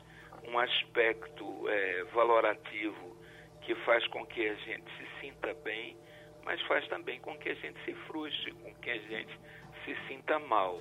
um 0.48 0.58
aspecto 0.60 1.70
é, 1.70 2.04
valorativo 2.06 3.18
que 3.62 3.74
faz 3.86 4.06
com 4.08 4.26
que 4.26 4.48
a 4.48 4.56
gente 4.56 4.92
se 4.98 5.22
sinta 5.22 5.54
bem, 5.64 5.96
mas 6.44 6.62
faz 6.64 6.88
também 6.88 7.20
com 7.20 7.38
que 7.38 7.50
a 7.50 7.56
gente 7.56 7.80
se 7.86 7.94
frustre, 8.08 8.52
com 8.54 8.74
que 8.76 8.90
a 8.90 8.98
gente 8.98 9.40
se 9.86 9.96
sinta 10.08 10.40
mal. 10.40 10.80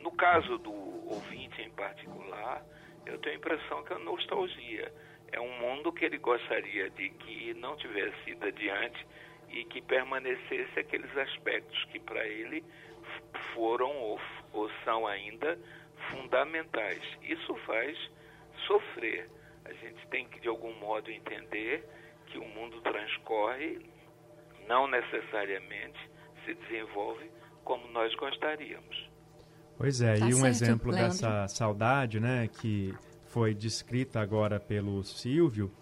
No 0.00 0.12
caso 0.12 0.58
do 0.58 0.72
ouvinte 0.72 1.62
em 1.62 1.70
particular, 1.70 2.64
eu 3.06 3.18
tenho 3.18 3.34
a 3.34 3.38
impressão 3.38 3.82
que 3.84 3.92
é 3.92 3.98
nostalgia. 3.98 4.92
É 5.32 5.40
um 5.40 5.58
mundo 5.58 5.92
que 5.92 6.04
ele 6.04 6.18
gostaria 6.18 6.90
de 6.90 7.10
que 7.10 7.54
não 7.54 7.76
tivesse 7.76 8.30
ido 8.30 8.46
adiante 8.46 9.06
e 9.48 9.64
que 9.64 9.80
permanecesse 9.82 10.78
aqueles 10.78 11.16
aspectos 11.16 11.84
que 11.86 11.98
para 12.00 12.26
ele 12.26 12.64
foram 13.54 13.90
ou, 13.96 14.20
ou 14.52 14.70
são 14.84 15.06
ainda 15.06 15.58
fundamentais. 16.10 17.02
Isso 17.22 17.54
faz 17.66 17.96
sofrer. 18.66 19.28
A 19.64 19.72
gente 19.72 20.06
tem 20.08 20.26
que, 20.28 20.40
de 20.40 20.48
algum 20.48 20.72
modo, 20.74 21.10
entender 21.10 21.84
que 22.26 22.38
o 22.38 22.44
mundo 22.44 22.80
transcorre 22.80 23.80
não 24.70 24.86
necessariamente 24.86 25.98
se 26.44 26.54
desenvolve 26.54 27.28
como 27.64 27.88
nós 27.88 28.14
gostaríamos. 28.14 29.10
Pois 29.76 30.00
é, 30.00 30.14
tá 30.14 30.28
e 30.28 30.28
um 30.28 30.36
certo, 30.36 30.46
exemplo 30.46 30.90
Leandro. 30.92 31.08
dessa 31.08 31.48
saudade, 31.48 32.20
né, 32.20 32.48
que 32.48 32.94
foi 33.26 33.52
descrita 33.52 34.20
agora 34.20 34.60
pelo 34.60 35.02
Silvio, 35.02 35.72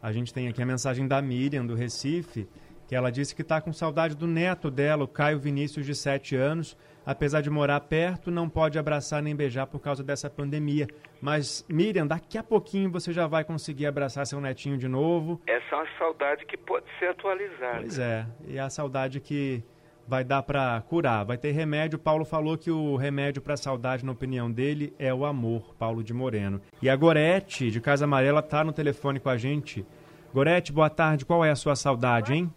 a 0.00 0.12
gente 0.12 0.32
tem 0.32 0.46
aqui 0.48 0.62
a 0.62 0.66
mensagem 0.66 1.08
da 1.08 1.20
Miriam, 1.20 1.66
do 1.66 1.74
Recife, 1.74 2.48
que 2.88 2.96
ela 2.96 3.12
disse 3.12 3.34
que 3.34 3.42
está 3.42 3.60
com 3.60 3.70
saudade 3.70 4.16
do 4.16 4.26
neto 4.26 4.70
dela, 4.70 5.04
o 5.04 5.08
Caio 5.08 5.38
Vinícius, 5.38 5.84
de 5.84 5.94
7 5.94 6.34
anos. 6.34 6.74
Apesar 7.04 7.42
de 7.42 7.50
morar 7.50 7.80
perto, 7.80 8.30
não 8.30 8.48
pode 8.48 8.78
abraçar 8.78 9.22
nem 9.22 9.36
beijar 9.36 9.66
por 9.66 9.78
causa 9.78 10.02
dessa 10.02 10.28
pandemia. 10.30 10.88
Mas, 11.20 11.64
Miriam, 11.68 12.06
daqui 12.06 12.38
a 12.38 12.42
pouquinho 12.42 12.90
você 12.90 13.12
já 13.12 13.26
vai 13.26 13.44
conseguir 13.44 13.86
abraçar 13.86 14.26
seu 14.26 14.40
netinho 14.40 14.78
de 14.78 14.88
novo. 14.88 15.40
Essa 15.46 15.64
é 15.70 15.74
uma 15.76 15.86
saudade 15.98 16.46
que 16.46 16.56
pode 16.56 16.86
ser 16.98 17.10
atualizada. 17.10 17.78
Pois 17.78 17.98
é, 17.98 18.26
e 18.46 18.56
é 18.56 18.60
a 18.60 18.70
saudade 18.70 19.20
que 19.20 19.62
vai 20.06 20.24
dar 20.24 20.42
para 20.42 20.82
curar. 20.88 21.26
Vai 21.26 21.36
ter 21.36 21.52
remédio. 21.52 21.98
Paulo 21.98 22.24
falou 22.24 22.56
que 22.56 22.70
o 22.70 22.96
remédio 22.96 23.42
para 23.42 23.52
a 23.52 23.58
saudade, 23.58 24.04
na 24.04 24.12
opinião 24.12 24.50
dele, 24.50 24.94
é 24.98 25.12
o 25.12 25.26
amor, 25.26 25.74
Paulo 25.78 26.02
de 26.02 26.14
Moreno. 26.14 26.58
E 26.80 26.88
a 26.88 26.96
Gorete, 26.96 27.70
de 27.70 27.82
Casa 27.82 28.06
Amarela, 28.06 28.40
está 28.40 28.64
no 28.64 28.72
telefone 28.72 29.20
com 29.20 29.28
a 29.28 29.36
gente. 29.36 29.84
Gorete, 30.32 30.72
boa 30.72 30.88
tarde. 30.88 31.26
Qual 31.26 31.44
é 31.44 31.50
a 31.50 31.56
sua 31.56 31.76
saudade, 31.76 32.32
hein? 32.32 32.52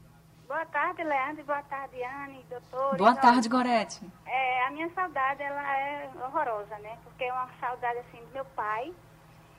Boa 0.61 0.69
tarde, 0.69 1.03
Leandro. 1.03 1.43
Boa 1.43 1.63
tarde, 1.63 2.03
Anne, 2.03 2.45
doutor. 2.47 2.95
Boa 2.95 3.15
tarde, 3.15 3.49
Gorete. 3.49 3.99
É, 4.27 4.63
a 4.67 4.69
minha 4.69 4.87
saudade, 4.91 5.41
ela 5.41 5.79
é 5.79 6.07
horrorosa, 6.23 6.77
né? 6.77 6.99
Porque 7.03 7.23
é 7.23 7.33
uma 7.33 7.49
saudade, 7.59 7.97
assim, 7.97 8.23
do 8.25 8.31
meu 8.31 8.45
pai. 8.45 8.93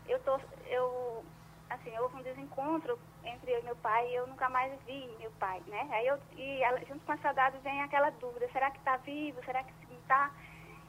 Eu 0.09 0.21
tô, 0.21 0.39
eu, 0.69 1.25
assim, 1.71 1.91
houve 1.99 2.19
um 2.19 2.23
desencontro 2.23 2.97
entre 3.25 3.51
eu 3.51 3.59
e 3.59 3.65
meu 3.65 3.75
pai 3.75 4.11
e 4.11 4.15
eu 4.15 4.29
nunca 4.29 4.49
mais 4.49 4.73
vi 4.87 5.13
meu 5.19 5.33
pai, 5.41 5.61
né? 5.67 5.89
Aí 5.91 6.07
eu, 6.07 6.17
e 6.37 6.63
ela, 6.63 6.79
junto 6.85 7.05
com 7.05 7.11
a 7.11 7.19
saudade 7.19 7.59
vem 7.65 7.83
aquela 7.83 8.11
dúvida, 8.11 8.49
será 8.53 8.71
que 8.71 8.79
está 8.79 8.97
vivo, 8.99 9.45
será 9.45 9.65
que 9.65 9.73
não 9.91 9.99
está? 9.99 10.31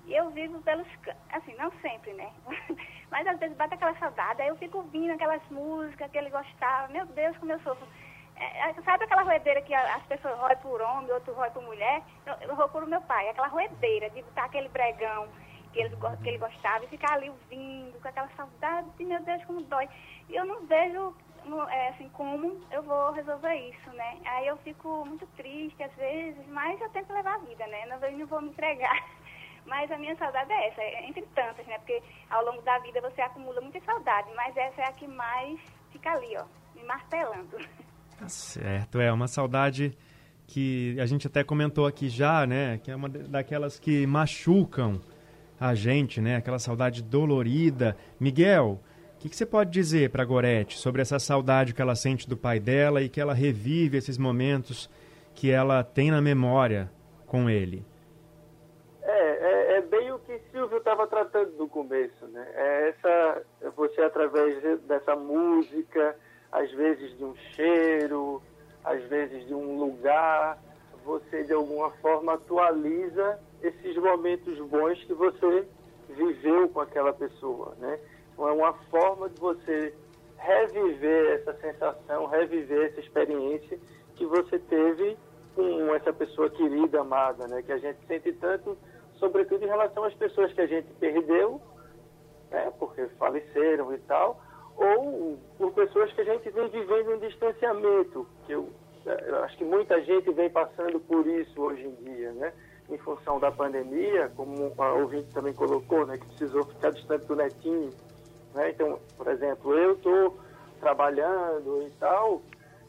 E 0.06 0.14
eu 0.14 0.30
vivo 0.30 0.62
pelos, 0.62 0.88
assim, 1.32 1.56
não 1.56 1.72
sempre, 1.82 2.14
né? 2.14 2.32
Mas 3.10 3.26
às 3.26 3.40
vezes 3.40 3.58
bate 3.58 3.74
aquela 3.74 3.98
saudade, 3.98 4.44
aí 4.44 4.50
eu 4.50 4.58
fico 4.58 4.78
ouvindo 4.78 5.14
aquelas 5.14 5.42
músicas 5.50 6.12
que 6.12 6.18
ele 6.20 6.30
gostava, 6.30 6.88
meu 6.90 7.08
Deus, 7.08 7.36
como 7.38 7.52
eu 7.52 7.60
sofro. 7.62 7.88
É, 8.36 8.70
é, 8.70 8.74
sabe 8.84 9.04
aquela 9.04 9.24
roedeira 9.24 9.62
que 9.62 9.74
as 9.74 10.04
pessoas 10.04 10.38
roem 10.40 10.58
por 10.58 10.82
homem, 10.82 11.12
outro 11.12 11.34
roem 11.34 11.52
por 11.52 11.64
mulher? 11.64 12.02
Eu, 12.26 12.58
eu 12.58 12.70
por 12.70 12.86
meu 12.86 13.02
pai, 13.02 13.30
aquela 13.30 13.48
roedeira 13.48 14.10
de 14.10 14.22
botar 14.22 14.46
aquele 14.46 14.70
bregão 14.70 15.28
que 15.72 15.80
ele, 15.80 15.96
que 16.22 16.30
ele 16.30 16.38
gostava 16.38 16.86
e 16.86 16.88
ficar 16.88 17.14
ali 17.14 17.30
ouvindo, 17.30 18.00
com 18.02 18.08
aquela 18.08 18.30
saudade, 18.36 18.90
de 18.98 19.06
meu 19.06 19.22
Deus, 19.22 19.44
como 19.46 19.62
dói. 19.64 19.90
E 20.30 20.36
eu 20.36 20.46
não 20.46 20.66
vejo 20.66 21.16
é, 21.70 21.90
assim, 21.90 22.08
como 22.10 22.62
eu 22.72 22.82
vou 22.84 23.12
resolver 23.12 23.54
isso, 23.56 23.90
né? 23.92 24.18
Aí 24.26 24.48
eu 24.48 24.58
fico 24.58 25.06
muito 25.06 25.28
triste 25.36 25.82
às 25.84 25.94
vezes, 25.94 26.48
mas 26.48 26.80
eu 26.80 26.90
tento 26.90 27.12
levar 27.12 27.36
a 27.36 27.40
vida, 27.40 27.68
né? 27.68 27.86
Não, 27.86 27.98
eu 27.98 28.18
não 28.18 28.26
vou 28.28 28.42
me 28.42 28.50
entregar. 28.50 29.04
Mas 29.66 29.90
a 29.92 29.98
minha 29.98 30.14
saudade 30.18 30.52
é 30.52 30.68
essa, 30.68 30.82
é 30.82 31.08
entre 31.08 31.22
tantas, 31.28 31.66
né? 31.68 31.78
Porque 31.78 32.04
ao 32.30 32.44
longo 32.44 32.62
da 32.64 32.80
vida 32.80 33.00
você 33.00 33.22
acumula 33.22 33.62
muita 33.62 33.80
saudade, 33.86 34.30
mas 34.36 34.58
essa 34.58 34.82
é 34.82 34.86
a 34.90 34.92
que 34.92 35.08
mais 35.08 35.58
fica 35.90 36.12
ali, 36.12 36.36
ó, 36.36 36.44
me 36.76 36.84
martelando. 36.84 37.58
Tá 38.24 38.30
certo, 38.30 39.02
é 39.02 39.12
uma 39.12 39.28
saudade 39.28 39.98
que 40.48 40.98
a 40.98 41.06
gente 41.06 41.28
até 41.28 41.44
comentou 41.44 41.86
aqui 41.86 42.08
já, 42.08 42.48
né? 42.48 42.80
Que 42.82 42.90
é 42.90 42.96
uma 42.96 43.10
daquelas 43.10 43.78
que 43.78 44.08
machucam 44.08 45.02
a 45.60 45.76
gente, 45.76 46.22
né? 46.22 46.38
Aquela 46.38 46.58
saudade 46.58 47.04
dolorida. 47.04 47.98
Miguel, 48.18 48.80
o 49.16 49.20
que, 49.20 49.28
que, 49.28 49.36
você 49.36 49.46
pode 49.46 49.72
dizer 49.72 50.10
para 50.10 50.24
Gorete 50.24 50.78
sobre 50.78 51.02
essa 51.02 51.20
saudade 51.20 51.74
que 51.74 51.82
ela 51.82 51.96
sente 51.96 52.28
do 52.30 52.38
pai 52.38 52.62
dela 52.62 53.02
e 53.02 53.10
que 53.10 53.20
ela 53.20 53.34
revive 53.34 53.98
esses 53.98 54.18
momentos 54.18 54.90
que 55.36 55.52
ela 55.52 55.84
tem 55.84 56.10
na 56.10 56.22
memória 56.22 56.90
com 57.28 57.50
ele? 57.50 57.86
É, 59.02 59.54
estava 60.84 61.08
tratando 61.08 61.58
no 61.58 61.68
começo, 61.68 62.28
né? 62.28 62.46
É 62.54 62.90
essa, 62.90 63.42
você 63.76 64.02
através 64.02 64.62
dessa 64.84 65.16
música, 65.16 66.16
às 66.54 66.72
vezes 66.72 67.18
de 67.18 67.26
um 67.26 67.36
cheiro, 67.56 68.42
às 68.86 69.04
vezes 69.06 69.48
de 69.48 69.56
um 69.56 69.80
lugar, 69.80 70.62
você 71.04 71.44
de 71.44 71.54
alguma 71.54 71.90
forma 71.94 72.34
atualiza 72.34 73.40
esses 73.62 73.98
momentos 73.98 74.60
bons 74.68 75.04
que 75.04 75.14
você 75.16 75.68
viveu 76.10 76.70
com 76.70 76.80
aquela 76.80 77.12
pessoa, 77.12 77.74
né? 77.80 78.00
Então, 78.32 78.48
é 78.48 78.52
uma 78.52 78.74
forma 78.92 79.30
de 79.30 79.40
você 79.40 79.96
reviver 80.38 81.40
essa 81.40 81.54
sensação, 81.56 82.28
reviver 82.28 82.92
essa 82.92 83.00
experiência 83.00 83.80
que 84.16 84.26
você 84.26 84.60
teve 84.60 85.18
com 85.56 85.96
essa 85.96 86.14
pessoa 86.14 86.52
querida, 86.52 87.02
amada, 87.02 87.48
né? 87.48 87.64
Que 87.64 87.72
a 87.72 87.78
gente 87.80 87.98
sente 88.06 88.32
tanto, 88.34 88.78
sobretudo 89.16 89.64
em 89.64 89.68
relação 89.68 90.04
às 90.04 90.14
pessoas 90.14 90.54
que 90.54 90.62
a 90.62 90.68
gente 90.68 90.88
perdeu, 91.00 91.60
né? 92.52 92.72
Porque 92.78 93.08
faleceram 93.18 93.92
e 93.92 93.98
tal, 94.00 94.40
ou 94.76 95.38
por 95.58 95.74
pessoas 95.74 96.12
que 96.14 96.22
a 96.22 96.26
gente 96.26 96.50
vem 96.50 96.68
vivendo 96.70 97.14
um 97.14 97.20
distanciamento, 97.20 98.28
que 98.46 98.54
eu, 98.54 98.70
eu 99.06 99.44
acho 99.44 99.58
que 99.58 99.64
muita 99.64 100.02
gente 100.04 100.32
vem 100.32 100.50
passando 100.50 101.00
por 101.02 101.26
isso 101.28 101.62
hoje 101.62 101.86
em 101.86 101.96
dia, 102.04 102.32
né? 102.34 102.54
Em 102.90 102.98
função 102.98 103.40
da 103.40 103.52
pandemia, 103.52 104.32
como 104.36 104.74
a 104.78 104.94
ouvinte 104.94 105.34
também 105.34 105.54
colocou, 105.54 106.06
né? 106.06 106.18
Que 106.18 106.26
precisou 106.28 106.64
ficar 106.66 106.92
distante 106.92 107.26
do 107.26 107.36
netinho, 107.36 107.90
né? 108.54 108.72
Então, 108.72 109.00
por 109.18 109.28
exemplo, 109.28 109.78
eu 109.78 109.94
estou 109.94 110.38
trabalhando 110.80 111.82
e 111.88 111.92
tal, 111.92 112.42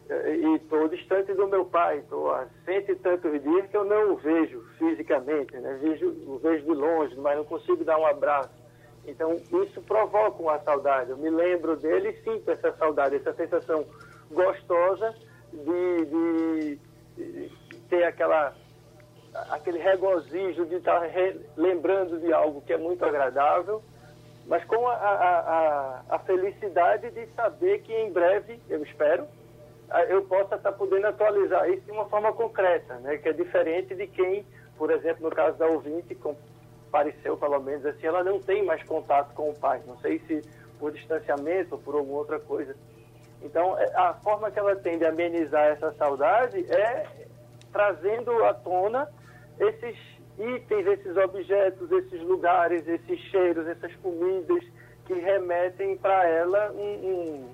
eh, 0.08 0.36
e 0.36 0.56
estou 0.56 0.88
distante 0.88 1.32
do 1.32 1.46
meu 1.46 1.64
pai, 1.64 1.98
estou 1.98 2.30
há 2.30 2.46
cento 2.64 2.90
e 2.90 2.96
tantos 2.96 3.42
dias 3.42 3.66
que 3.70 3.76
eu 3.76 3.84
não 3.84 4.12
o 4.12 4.16
vejo 4.16 4.62
fisicamente, 4.78 5.56
né? 5.56 5.78
vejo, 5.80 6.08
o 6.26 6.38
vejo 6.38 6.64
de 6.64 6.72
longe, 6.72 7.16
mas 7.16 7.36
não 7.36 7.44
consigo 7.44 7.84
dar 7.84 7.98
um 7.98 8.06
abraço. 8.06 8.63
Então, 9.06 9.36
isso 9.62 9.82
provoca 9.82 10.42
uma 10.42 10.58
saudade. 10.60 11.10
Eu 11.10 11.16
me 11.16 11.30
lembro 11.30 11.76
dele 11.76 12.10
e 12.10 12.22
sinto 12.22 12.50
essa 12.50 12.72
saudade, 12.76 13.16
essa 13.16 13.32
sensação 13.34 13.84
gostosa 14.30 15.14
de, 15.52 16.04
de, 16.06 16.78
de 17.16 17.50
ter 17.88 18.04
aquela, 18.04 18.54
aquele 19.50 19.78
regozijo 19.78 20.64
de 20.66 20.76
estar 20.76 21.02
lembrando 21.56 22.18
de 22.18 22.32
algo 22.32 22.62
que 22.62 22.72
é 22.72 22.78
muito 22.78 23.04
agradável 23.04 23.82
mas 24.46 24.64
com 24.64 24.86
a, 24.86 24.94
a, 24.94 25.38
a, 25.38 26.02
a, 26.10 26.18
felicidade 26.20 27.10
de 27.10 27.26
saber 27.34 27.80
que 27.82 27.92
em 27.92 28.12
breve, 28.12 28.60
eu 28.68 28.82
espero, 28.82 29.26
eu 30.08 30.22
possa 30.22 30.56
estar 30.56 30.72
podendo 30.72 31.06
atualizar 31.06 31.68
isso 31.70 31.82
de 31.82 31.92
uma 31.92 32.06
forma 32.06 32.32
concreta, 32.32 32.94
né? 32.96 33.16
que 33.18 33.28
é 33.28 33.32
diferente 33.32 33.94
de 33.94 34.06
quem, 34.06 34.44
por 34.76 34.90
exemplo, 34.90 35.28
no 35.28 35.34
caso 35.34 35.56
da 35.56 35.66
ouvinte, 35.66 36.14
pareceu 36.94 37.36
pelo 37.36 37.60
menos 37.60 37.84
assim, 37.84 38.06
ela 38.06 38.22
não 38.22 38.38
tem 38.38 38.64
mais 38.64 38.80
contato 38.84 39.34
com 39.34 39.50
o 39.50 39.54
pai, 39.54 39.82
não 39.84 39.98
sei 39.98 40.20
se 40.28 40.42
por 40.78 40.92
distanciamento 40.92 41.74
ou 41.74 41.80
por 41.80 41.96
alguma 41.96 42.18
outra 42.18 42.38
coisa. 42.38 42.76
Então, 43.42 43.76
é, 43.76 43.92
a 43.96 44.14
forma 44.14 44.48
que 44.48 44.60
ela 44.60 44.76
tem 44.76 44.96
de 44.96 45.04
amenizar 45.04 45.72
essa 45.72 45.92
saudade 45.94 46.64
é 46.70 47.04
trazendo 47.72 48.44
à 48.44 48.54
tona 48.54 49.08
esses 49.58 49.98
itens, 50.38 50.86
esses 50.86 51.16
objetos, 51.16 51.90
esses 51.90 52.22
lugares, 52.22 52.86
esses 52.86 53.18
cheiros, 53.22 53.66
essas 53.66 53.92
comidas 53.96 54.62
que 55.04 55.14
remetem 55.14 55.96
para 55.96 56.28
ela 56.28 56.70
um, 56.70 57.48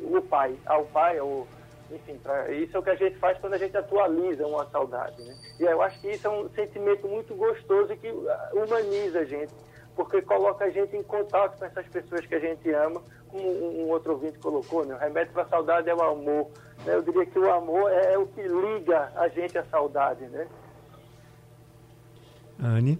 um, 0.00 0.16
o 0.16 0.22
pai, 0.22 0.56
ao 0.64 0.86
pai, 0.86 1.20
ou, 1.20 1.46
enfim, 1.90 2.18
pra, 2.18 2.50
isso 2.50 2.76
é 2.76 2.80
o 2.80 2.82
que 2.82 2.90
a 2.90 2.96
gente 2.96 3.16
faz 3.18 3.38
quando 3.38 3.54
a 3.54 3.58
gente 3.58 3.76
atualiza 3.76 4.46
uma 4.46 4.66
saudade. 4.70 5.22
Né? 5.22 5.34
E 5.60 5.62
eu 5.62 5.80
acho 5.82 6.00
que 6.00 6.10
isso 6.10 6.26
é 6.26 6.30
um 6.30 6.48
sentimento 6.50 7.06
muito 7.06 7.34
gostoso 7.34 7.92
e 7.92 7.96
que 7.96 8.10
humaniza 8.52 9.20
a 9.20 9.24
gente, 9.24 9.52
porque 9.94 10.20
coloca 10.22 10.64
a 10.64 10.70
gente 10.70 10.96
em 10.96 11.02
contato 11.02 11.58
com 11.58 11.64
essas 11.64 11.86
pessoas 11.88 12.26
que 12.26 12.34
a 12.34 12.40
gente 12.40 12.70
ama, 12.72 13.02
como 13.28 13.48
um, 13.48 13.88
outro 13.88 14.12
ouvinte 14.12 14.38
colocou, 14.38 14.84
né? 14.84 14.94
o 14.94 14.98
remédio 14.98 15.32
para 15.32 15.42
a 15.42 15.48
saudade 15.48 15.88
é 15.88 15.94
o 15.94 16.02
amor. 16.02 16.50
Né? 16.84 16.94
Eu 16.94 17.02
diria 17.02 17.26
que 17.26 17.38
o 17.38 17.52
amor 17.52 17.90
é, 17.90 18.14
é 18.14 18.18
o 18.18 18.26
que 18.26 18.42
liga 18.42 19.12
a 19.16 19.28
gente 19.28 19.56
à 19.56 19.64
saudade, 19.64 20.26
né? 20.26 20.46
Anne. 22.58 22.98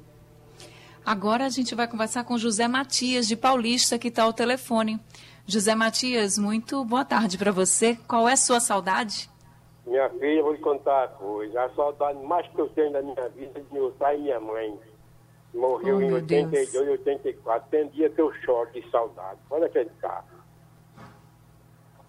Agora 1.05 1.47
a 1.47 1.49
gente 1.49 1.75
vai 1.75 1.87
conversar 1.87 2.25
com 2.25 2.37
José 2.37 2.67
Matias, 2.67 3.29
de 3.29 3.37
Paulista, 3.37 3.99
que 3.99 4.09
está 4.09 4.25
ao 4.25 4.33
telefone. 4.33 5.01
José 5.47 5.75
Matias, 5.75 6.39
muito 6.39 6.85
boa 6.85 7.05
tarde 7.05 7.39
para 7.39 7.53
você. 7.53 7.97
Qual 8.09 8.29
é 8.29 8.33
a 8.33 8.37
sua 8.37 8.59
saudade? 8.59 9.31
Minha 9.87 10.11
filha, 10.11 10.43
vou 10.43 10.53
lhe 10.53 10.59
contar 10.59 11.07
uma 11.07 11.09
coisa. 11.09 11.63
A 11.65 11.71
saudade 11.71 12.19
mais 12.25 12.47
que 12.49 12.61
eu 12.61 12.69
tenho 12.71 12.93
da 12.93 13.01
minha 13.03 13.29
vida 13.29 13.61
é 13.61 13.63
de 13.63 13.73
meu 13.73 13.93
pai 13.93 14.17
e 14.17 14.23
minha 14.23 14.41
mãe. 14.41 14.77
Morreu 15.55 15.99
Oh, 15.99 16.01
em 16.03 16.07
meu 16.07 16.17
82, 16.17 16.73
Deus. 16.73 16.89
84. 16.89 17.69
Tem 17.71 17.89
dia 17.91 18.11
que 18.11 18.21
eu 18.21 18.33
choro 18.45 18.69
de 18.73 18.91
saudade. 18.91 19.39
Pode 19.49 19.65
acreditar. 19.67 20.25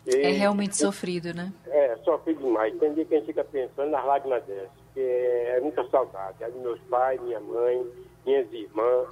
E- 0.08 0.16
É 0.22 0.32
realmente 0.32 0.76
sofrido, 0.76 1.32
né? 1.34 1.54
É, 1.68 1.96
sofri 2.04 2.34
demais. 2.34 2.76
Tem 2.80 2.92
dia 2.96 3.06
que 3.06 3.14
a 3.14 3.18
gente 3.20 3.28
fica 3.28 3.44
pensando 3.44 3.92
nas 3.92 4.04
lágrimas 4.04 4.44
dessas. 4.46 4.70
Porque 4.88 5.00
é 5.02 5.60
muita 5.62 5.88
saudade. 5.90 6.44
É 6.44 6.50
dos 6.50 6.62
meus 6.62 6.80
pais, 6.90 7.22
minha 7.22 7.40
mãe, 7.40 7.86
minhas 8.26 8.52
irmãs. 8.52 9.08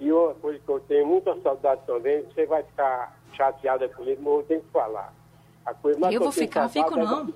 E 0.00 0.10
uma 0.10 0.34
coisa 0.34 0.58
que 0.58 0.68
eu 0.70 0.80
tenho 0.80 1.06
muita 1.06 1.38
saudade 1.42 1.82
também, 1.86 2.22
você 2.22 2.46
vai 2.46 2.62
ficar 2.62 3.14
chateada 3.36 3.88
comigo, 3.88 4.22
mas 4.22 4.34
eu 4.34 4.42
tenho 4.44 4.60
que 4.62 4.70
falar. 4.70 5.12
A 5.64 5.74
coisa 5.74 5.98
mais 5.98 6.14
Eu 6.14 6.20
vou 6.20 6.32
ficar, 6.32 6.68
saudade 6.68 6.72
fico 6.72 7.00
é 7.00 7.04
não. 7.04 7.34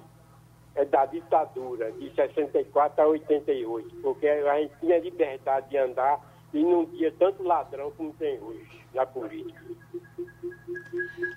é 0.75 0.85
da 0.85 1.05
ditadura, 1.07 1.93
de 1.93 2.15
64 2.15 3.03
a 3.03 3.07
88, 3.09 3.97
porque 4.03 4.27
a 4.27 4.61
gente 4.61 4.73
tinha 4.81 4.99
liberdade 4.99 5.69
de 5.69 5.77
andar 5.77 6.21
e 6.53 6.63
não 6.63 6.87
tinha 6.87 7.13
tanto 7.13 7.43
ladrão 7.43 7.91
como 7.97 8.13
tem 8.15 8.41
hoje 8.41 8.81
na 8.95 9.05
política. 9.07 9.61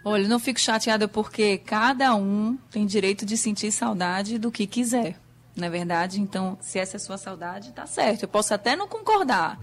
Olha, 0.06 0.28
não 0.28 0.40
fico 0.40 0.60
chateada 0.60 1.08
porque 1.08 1.58
cada 1.58 2.16
um 2.16 2.58
tem 2.72 2.86
direito 2.86 3.26
de 3.26 3.38
sentir 3.38 3.72
saudade 3.72 4.38
do 4.38 4.52
que 4.52 4.68
quiser, 4.68 5.16
não 5.56 5.68
é 5.68 5.70
verdade? 5.70 6.20
Então, 6.20 6.58
se 6.60 6.78
essa 6.80 6.96
é 6.96 6.98
a 6.98 7.00
sua 7.00 7.18
saudade, 7.18 7.72
tá 7.72 7.86
certo. 7.86 8.24
Eu 8.24 8.28
posso 8.28 8.54
até 8.54 8.76
não 8.76 8.88
concordar, 8.88 9.60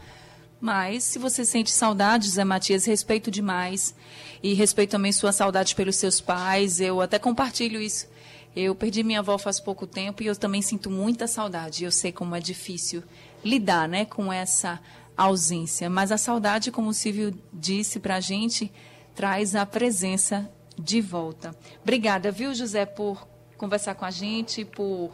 mas 0.60 1.04
se 1.04 1.18
você 1.18 1.44
sente 1.44 1.70
saudade, 1.70 2.28
Zé 2.28 2.44
Matias, 2.44 2.84
respeito 2.84 3.30
demais 3.30 3.94
e 4.42 4.52
respeito 4.52 4.90
também 4.90 5.10
sua 5.12 5.32
saudade 5.32 5.74
pelos 5.74 5.96
seus 5.96 6.20
pais. 6.20 6.80
Eu 6.80 7.00
até 7.00 7.18
compartilho 7.18 7.80
isso. 7.80 8.06
Eu 8.54 8.74
perdi 8.74 9.02
minha 9.02 9.20
avó 9.20 9.38
faz 9.38 9.60
pouco 9.60 9.86
tempo 9.86 10.22
e 10.22 10.26
eu 10.26 10.36
também 10.36 10.60
sinto 10.60 10.90
muita 10.90 11.26
saudade. 11.26 11.84
Eu 11.84 11.90
sei 11.90 12.12
como 12.12 12.34
é 12.34 12.40
difícil 12.40 13.02
lidar, 13.44 13.88
né, 13.88 14.04
com 14.04 14.32
essa 14.32 14.80
ausência. 15.16 15.88
Mas 15.88 16.12
a 16.12 16.18
saudade, 16.18 16.70
como 16.70 16.88
o 16.88 16.94
Silvio 16.94 17.32
disse 17.52 18.00
para 18.00 18.16
a 18.16 18.20
gente, 18.20 18.70
traz 19.14 19.54
a 19.54 19.64
presença 19.64 20.50
de 20.78 21.00
volta. 21.00 21.54
Obrigada, 21.82 22.30
viu, 22.30 22.54
José, 22.54 22.84
por 22.84 23.26
conversar 23.56 23.94
com 23.94 24.04
a 24.04 24.10
gente, 24.10 24.64
por 24.64 25.10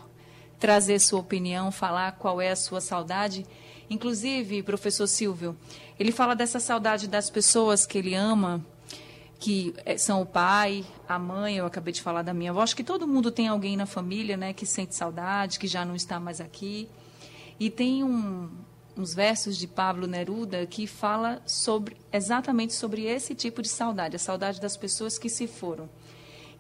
trazer 0.59 0.99
sua 0.99 1.21
opinião, 1.21 1.71
falar 1.71 2.13
qual 2.13 2.41
é 2.41 2.51
a 2.51 2.57
sua 2.57 2.81
saudade. 2.81 3.45
Inclusive, 3.89 4.63
professor 4.63 5.07
Silvio, 5.07 5.57
ele 5.99 6.11
fala 6.11 6.35
dessa 6.35 6.59
saudade 6.59 7.07
das 7.07 7.31
pessoas 7.31 7.87
que 7.87 7.99
ele 7.99 8.15
ama, 8.15 8.65
que 9.39 9.75
eh, 9.85 9.97
são 9.97 10.23
o 10.23 10.27
pai, 10.27 10.85
a 11.09 11.19
mãe, 11.19 11.57
eu 11.57 11.67
acabei 11.67 11.93
de 11.93 12.03
falar 12.03 12.23
da 12.23 12.35
minha 12.35 12.51
avó. 12.51 12.63
Acho 12.63 12.75
que 12.75 12.83
todo 12.83 13.07
mundo 13.07 13.31
tem 13.31 13.49
alguém 13.49 13.77
na 13.77 13.87
família, 13.87 14.37
né, 14.37 14.53
que 14.53 14.67
sente 14.67 14.95
saudade, 14.95 15.59
que 15.59 15.67
já 15.67 15.85
não 15.85 15.95
está 15.95 16.19
mais 16.19 16.41
aqui. 16.41 16.89
E 17.59 17.71
tem 17.71 18.03
um, 18.03 18.51
uns 18.97 19.15
versos 19.15 19.57
de 19.57 19.67
Pablo 19.67 20.07
Neruda 20.07 20.67
que 20.67 20.87
fala 20.87 21.41
sobre 21.47 21.97
exatamente 22.13 22.75
sobre 22.75 23.05
esse 23.05 23.35
tipo 23.35 23.63
de 23.63 23.69
saudade, 23.69 24.17
a 24.17 24.19
saudade 24.19 24.61
das 24.61 24.77
pessoas 24.77 25.19
que 25.19 25.29
se 25.29 25.47
foram. 25.47 25.89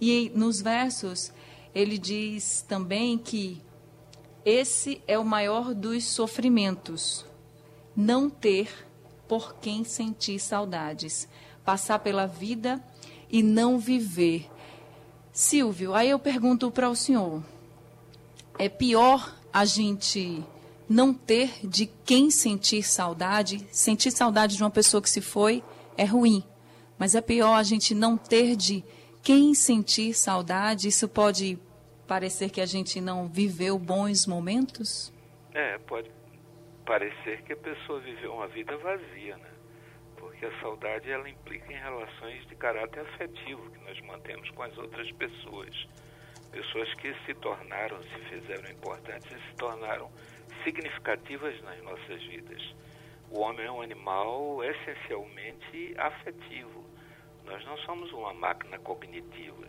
E 0.00 0.30
nos 0.34 0.60
versos 0.60 1.32
ele 1.74 1.98
diz 1.98 2.64
também 2.66 3.18
que 3.18 3.60
esse 4.46 5.02
é 5.08 5.18
o 5.18 5.24
maior 5.24 5.74
dos 5.74 6.04
sofrimentos, 6.04 7.26
não 7.96 8.30
ter 8.30 8.86
por 9.26 9.56
quem 9.56 9.82
sentir 9.82 10.38
saudades, 10.38 11.28
passar 11.64 11.98
pela 11.98 12.26
vida 12.26 12.80
e 13.28 13.42
não 13.42 13.76
viver. 13.76 14.48
Silvio, 15.32 15.94
aí 15.94 16.10
eu 16.10 16.18
pergunto 16.20 16.70
para 16.70 16.88
o 16.88 16.94
senhor: 16.94 17.42
é 18.56 18.68
pior 18.68 19.34
a 19.52 19.64
gente 19.64 20.44
não 20.88 21.12
ter 21.12 21.66
de 21.66 21.86
quem 22.04 22.30
sentir 22.30 22.84
saudade? 22.84 23.66
Sentir 23.72 24.12
saudade 24.12 24.56
de 24.56 24.62
uma 24.62 24.70
pessoa 24.70 25.02
que 25.02 25.10
se 25.10 25.20
foi 25.20 25.60
é 25.96 26.04
ruim, 26.04 26.44
mas 26.96 27.16
é 27.16 27.20
pior 27.20 27.54
a 27.54 27.64
gente 27.64 27.96
não 27.96 28.16
ter 28.16 28.54
de 28.54 28.84
quem 29.24 29.54
sentir 29.54 30.14
saudade? 30.14 30.86
Isso 30.86 31.08
pode 31.08 31.58
parecer 32.06 32.50
que 32.50 32.60
a 32.60 32.66
gente 32.66 33.00
não 33.00 33.26
viveu 33.26 33.78
bons 33.78 34.26
momentos? 34.26 35.12
É, 35.52 35.78
pode 35.78 36.10
parecer 36.84 37.42
que 37.42 37.52
a 37.52 37.56
pessoa 37.56 38.00
viveu 38.00 38.32
uma 38.32 38.46
vida 38.46 38.76
vazia, 38.78 39.36
né? 39.36 39.50
Porque 40.16 40.46
a 40.46 40.60
saudade 40.60 41.10
ela 41.10 41.28
implica 41.28 41.72
em 41.72 41.76
relações 41.76 42.46
de 42.46 42.54
caráter 42.54 43.00
afetivo 43.00 43.70
que 43.70 43.78
nós 43.84 44.00
mantemos 44.02 44.48
com 44.50 44.62
as 44.62 44.76
outras 44.78 45.10
pessoas. 45.12 45.88
Pessoas 46.50 46.94
que 46.94 47.12
se 47.26 47.34
tornaram, 47.34 48.00
se 48.02 48.18
fizeram 48.30 48.70
importantes 48.70 49.30
e 49.30 49.50
se 49.50 49.56
tornaram 49.56 50.10
significativas 50.64 51.60
nas 51.62 51.82
nossas 51.82 52.22
vidas. 52.24 52.62
o 53.30 53.40
homem 53.40 53.66
é 53.66 53.70
um 53.70 53.82
animal 53.82 54.62
essencialmente 54.62 55.94
afetivo. 55.98 56.84
Nós 57.44 57.64
não 57.64 57.76
somos 57.78 58.12
uma 58.12 58.32
máquina 58.32 58.78
cognitiva, 58.78 59.66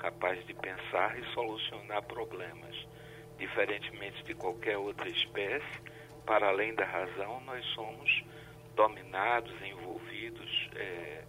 capaz 0.00 0.44
de 0.46 0.54
pensar 0.54 1.18
e 1.18 1.24
solucionar 1.34 2.02
problemas. 2.02 2.74
Diferentemente 3.38 4.22
de 4.24 4.34
qualquer 4.34 4.76
outra 4.76 5.08
espécie, 5.08 5.80
para 6.26 6.48
além 6.48 6.74
da 6.74 6.84
razão, 6.84 7.40
nós 7.42 7.64
somos 7.74 8.24
dominados, 8.74 9.52
envolvidos, 9.62 10.70
é, 10.74 11.24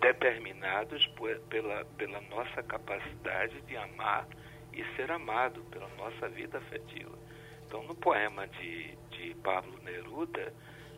determinados 0.00 1.06
por, 1.08 1.38
pela, 1.50 1.84
pela 1.96 2.20
nossa 2.22 2.62
capacidade 2.62 3.60
de 3.62 3.76
amar 3.76 4.26
e 4.72 4.84
ser 4.94 5.10
amado, 5.10 5.62
pela 5.70 5.88
nossa 5.96 6.28
vida 6.28 6.58
afetiva. 6.58 7.16
Então, 7.66 7.82
no 7.82 7.94
poema 7.94 8.46
de, 8.46 8.96
de 9.10 9.34
Pablo 9.42 9.78
Neruda, 9.82 10.52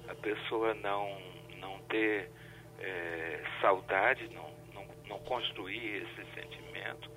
a 0.08 0.14
pessoa 0.14 0.74
não, 0.74 1.18
não 1.58 1.78
ter 1.88 2.30
é, 2.80 3.42
saudade, 3.60 4.28
não, 4.32 4.52
não, 5.08 5.18
construir 5.20 6.02
esse 6.02 6.34
sentimento, 6.34 7.10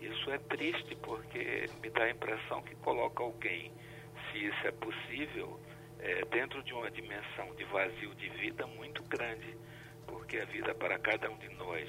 isso 0.00 0.30
é 0.30 0.38
triste 0.38 0.94
porque 0.96 1.66
me 1.82 1.90
dá 1.90 2.04
a 2.04 2.10
impressão 2.10 2.62
que 2.62 2.74
coloca 2.76 3.22
alguém, 3.22 3.72
se 4.30 4.46
isso 4.46 4.66
é 4.66 4.72
possível, 4.72 5.60
é, 6.00 6.24
dentro 6.26 6.62
de 6.62 6.72
uma 6.72 6.90
dimensão 6.90 7.54
de 7.56 7.64
vazio 7.64 8.14
de 8.14 8.28
vida 8.30 8.66
muito 8.66 9.02
grande, 9.04 9.56
porque 10.06 10.38
a 10.38 10.44
vida 10.44 10.74
para 10.74 10.98
cada 10.98 11.30
um 11.30 11.38
de 11.38 11.48
nós 11.54 11.88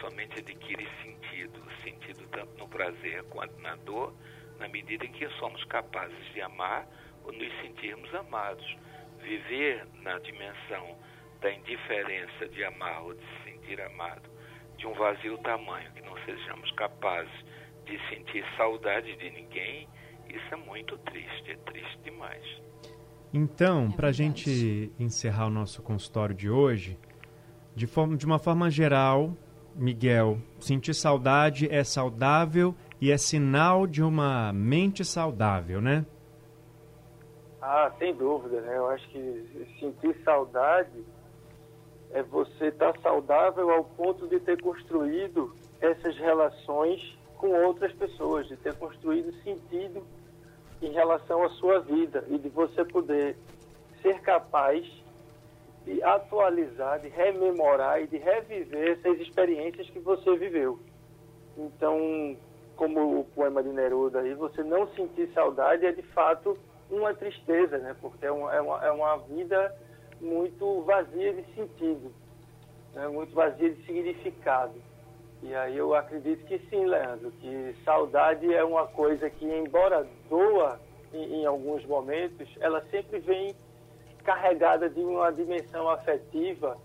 somente 0.00 0.38
adquire 0.38 0.88
sentido, 1.02 1.62
sentido 1.82 2.26
tanto 2.28 2.56
no 2.58 2.68
prazer 2.68 3.22
quanto 3.24 3.58
na 3.60 3.76
dor, 3.76 4.14
na 4.58 4.68
medida 4.68 5.04
em 5.04 5.12
que 5.12 5.28
somos 5.38 5.62
capazes 5.64 6.32
de 6.32 6.40
amar 6.40 6.86
ou 7.24 7.32
nos 7.32 7.52
sentirmos 7.60 8.12
amados. 8.14 8.76
Viver 9.20 9.86
na 10.02 10.18
dimensão 10.18 10.98
da 11.40 11.52
indiferença 11.52 12.48
de 12.48 12.64
amar 12.64 13.02
ou 13.02 13.14
de 13.14 13.20
se 13.20 13.44
sentir 13.44 13.80
amado, 13.80 14.31
de 14.82 14.86
um 14.88 14.94
vazio 14.94 15.38
tamanho 15.38 15.92
que 15.92 16.02
não 16.02 16.16
sejamos 16.24 16.68
capazes 16.72 17.32
de 17.86 17.96
sentir 18.08 18.44
saudade 18.56 19.16
de 19.16 19.30
ninguém, 19.30 19.88
isso 20.28 20.44
é 20.52 20.56
muito 20.56 20.98
triste, 20.98 21.52
é 21.52 21.56
triste 21.70 21.98
demais. 22.02 22.42
Então, 23.32 23.90
é 23.92 23.96
para 23.96 24.08
a 24.08 24.12
gente 24.12 24.92
encerrar 24.98 25.46
o 25.46 25.50
nosso 25.50 25.82
consultório 25.82 26.34
de 26.34 26.50
hoje, 26.50 26.98
de, 27.76 27.86
forma, 27.86 28.16
de 28.16 28.26
uma 28.26 28.40
forma 28.40 28.68
geral, 28.70 29.36
Miguel, 29.76 30.38
sentir 30.58 30.94
saudade 30.94 31.72
é 31.72 31.84
saudável 31.84 32.74
e 33.00 33.12
é 33.12 33.16
sinal 33.16 33.86
de 33.86 34.02
uma 34.02 34.52
mente 34.52 35.04
saudável, 35.04 35.80
né? 35.80 36.04
Ah, 37.60 37.92
sem 38.00 38.12
dúvida, 38.16 38.60
né? 38.62 38.76
Eu 38.76 38.88
acho 38.88 39.08
que 39.10 39.76
sentir 39.78 40.16
saudade 40.24 41.04
é 42.12 42.22
você 42.22 42.66
estar 42.66 42.92
tá 42.92 43.00
saudável 43.00 43.70
ao 43.70 43.84
ponto 43.84 44.28
de 44.28 44.38
ter 44.40 44.60
construído 44.60 45.54
essas 45.80 46.16
relações 46.16 47.18
com 47.36 47.48
outras 47.64 47.92
pessoas, 47.92 48.46
de 48.46 48.56
ter 48.56 48.74
construído 48.74 49.32
sentido 49.42 50.02
em 50.80 50.92
relação 50.92 51.42
à 51.42 51.48
sua 51.50 51.80
vida 51.80 52.24
e 52.28 52.38
de 52.38 52.48
você 52.48 52.84
poder 52.84 53.36
ser 54.00 54.20
capaz 54.20 54.86
de 55.84 56.02
atualizar, 56.02 57.00
de 57.00 57.08
rememorar 57.08 58.00
e 58.02 58.06
de 58.06 58.18
reviver 58.18 58.98
essas 58.98 59.20
experiências 59.20 59.88
que 59.90 59.98
você 59.98 60.36
viveu. 60.36 60.78
Então, 61.56 62.36
como 62.76 63.20
o 63.20 63.24
poema 63.24 63.62
de 63.62 63.70
Neruda 63.70 64.20
aí, 64.20 64.34
você 64.34 64.62
não 64.62 64.86
sentir 64.88 65.28
saudade 65.32 65.84
é 65.86 65.92
de 65.92 66.02
fato 66.02 66.56
uma 66.90 67.14
tristeza, 67.14 67.78
né? 67.78 67.96
Porque 68.00 68.24
é 68.24 68.30
uma, 68.30 68.54
é 68.54 68.60
uma, 68.60 68.84
é 68.84 68.90
uma 68.90 69.16
vida 69.18 69.74
muito 70.22 70.82
vazia 70.82 71.34
de 71.34 71.42
sentido, 71.54 72.12
né? 72.94 73.08
muito 73.08 73.34
vazia 73.34 73.70
de 73.70 73.84
significado. 73.84 74.74
E 75.42 75.52
aí 75.54 75.76
eu 75.76 75.92
acredito 75.94 76.44
que 76.46 76.58
sim, 76.70 76.86
Leandro, 76.86 77.32
que 77.32 77.74
saudade 77.84 78.54
é 78.54 78.62
uma 78.62 78.86
coisa 78.86 79.28
que, 79.28 79.44
embora 79.44 80.06
doa 80.30 80.80
em, 81.12 81.40
em 81.40 81.46
alguns 81.46 81.84
momentos, 81.84 82.48
ela 82.60 82.80
sempre 82.90 83.18
vem 83.18 83.54
carregada 84.22 84.88
de 84.88 85.00
uma 85.00 85.32
dimensão 85.32 85.88
afetiva 85.88 86.78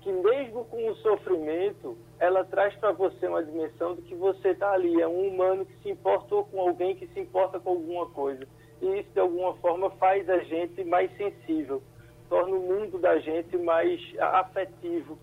que 0.00 0.12
mesmo 0.12 0.64
com 0.64 0.88
o 0.88 0.94
sofrimento, 0.96 1.96
ela 2.18 2.44
traz 2.44 2.74
para 2.76 2.92
você 2.92 3.26
uma 3.26 3.44
dimensão 3.44 3.94
de 3.94 4.02
que 4.02 4.14
você 4.14 4.50
está 4.50 4.72
ali, 4.72 5.00
é 5.00 5.06
um 5.06 5.28
humano 5.28 5.66
que 5.66 5.76
se 5.82 5.90
importou 5.90 6.44
com 6.44 6.60
alguém 6.60 6.96
que 6.96 7.06
se 7.08 7.20
importa 7.20 7.60
com 7.60 7.70
alguma 7.70 8.06
coisa. 8.10 8.46
E 8.80 9.00
isso, 9.00 9.10
de 9.12 9.20
alguma 9.20 9.54
forma, 9.56 9.90
faz 9.90 10.28
a 10.28 10.38
gente 10.38 10.82
mais 10.84 11.14
sensível, 11.16 11.82
torna 12.28 12.56
o 12.56 12.60
mundo 12.60 12.98
da 12.98 13.18
gente 13.18 13.56
mais 13.56 14.00
afetivo, 14.18 15.18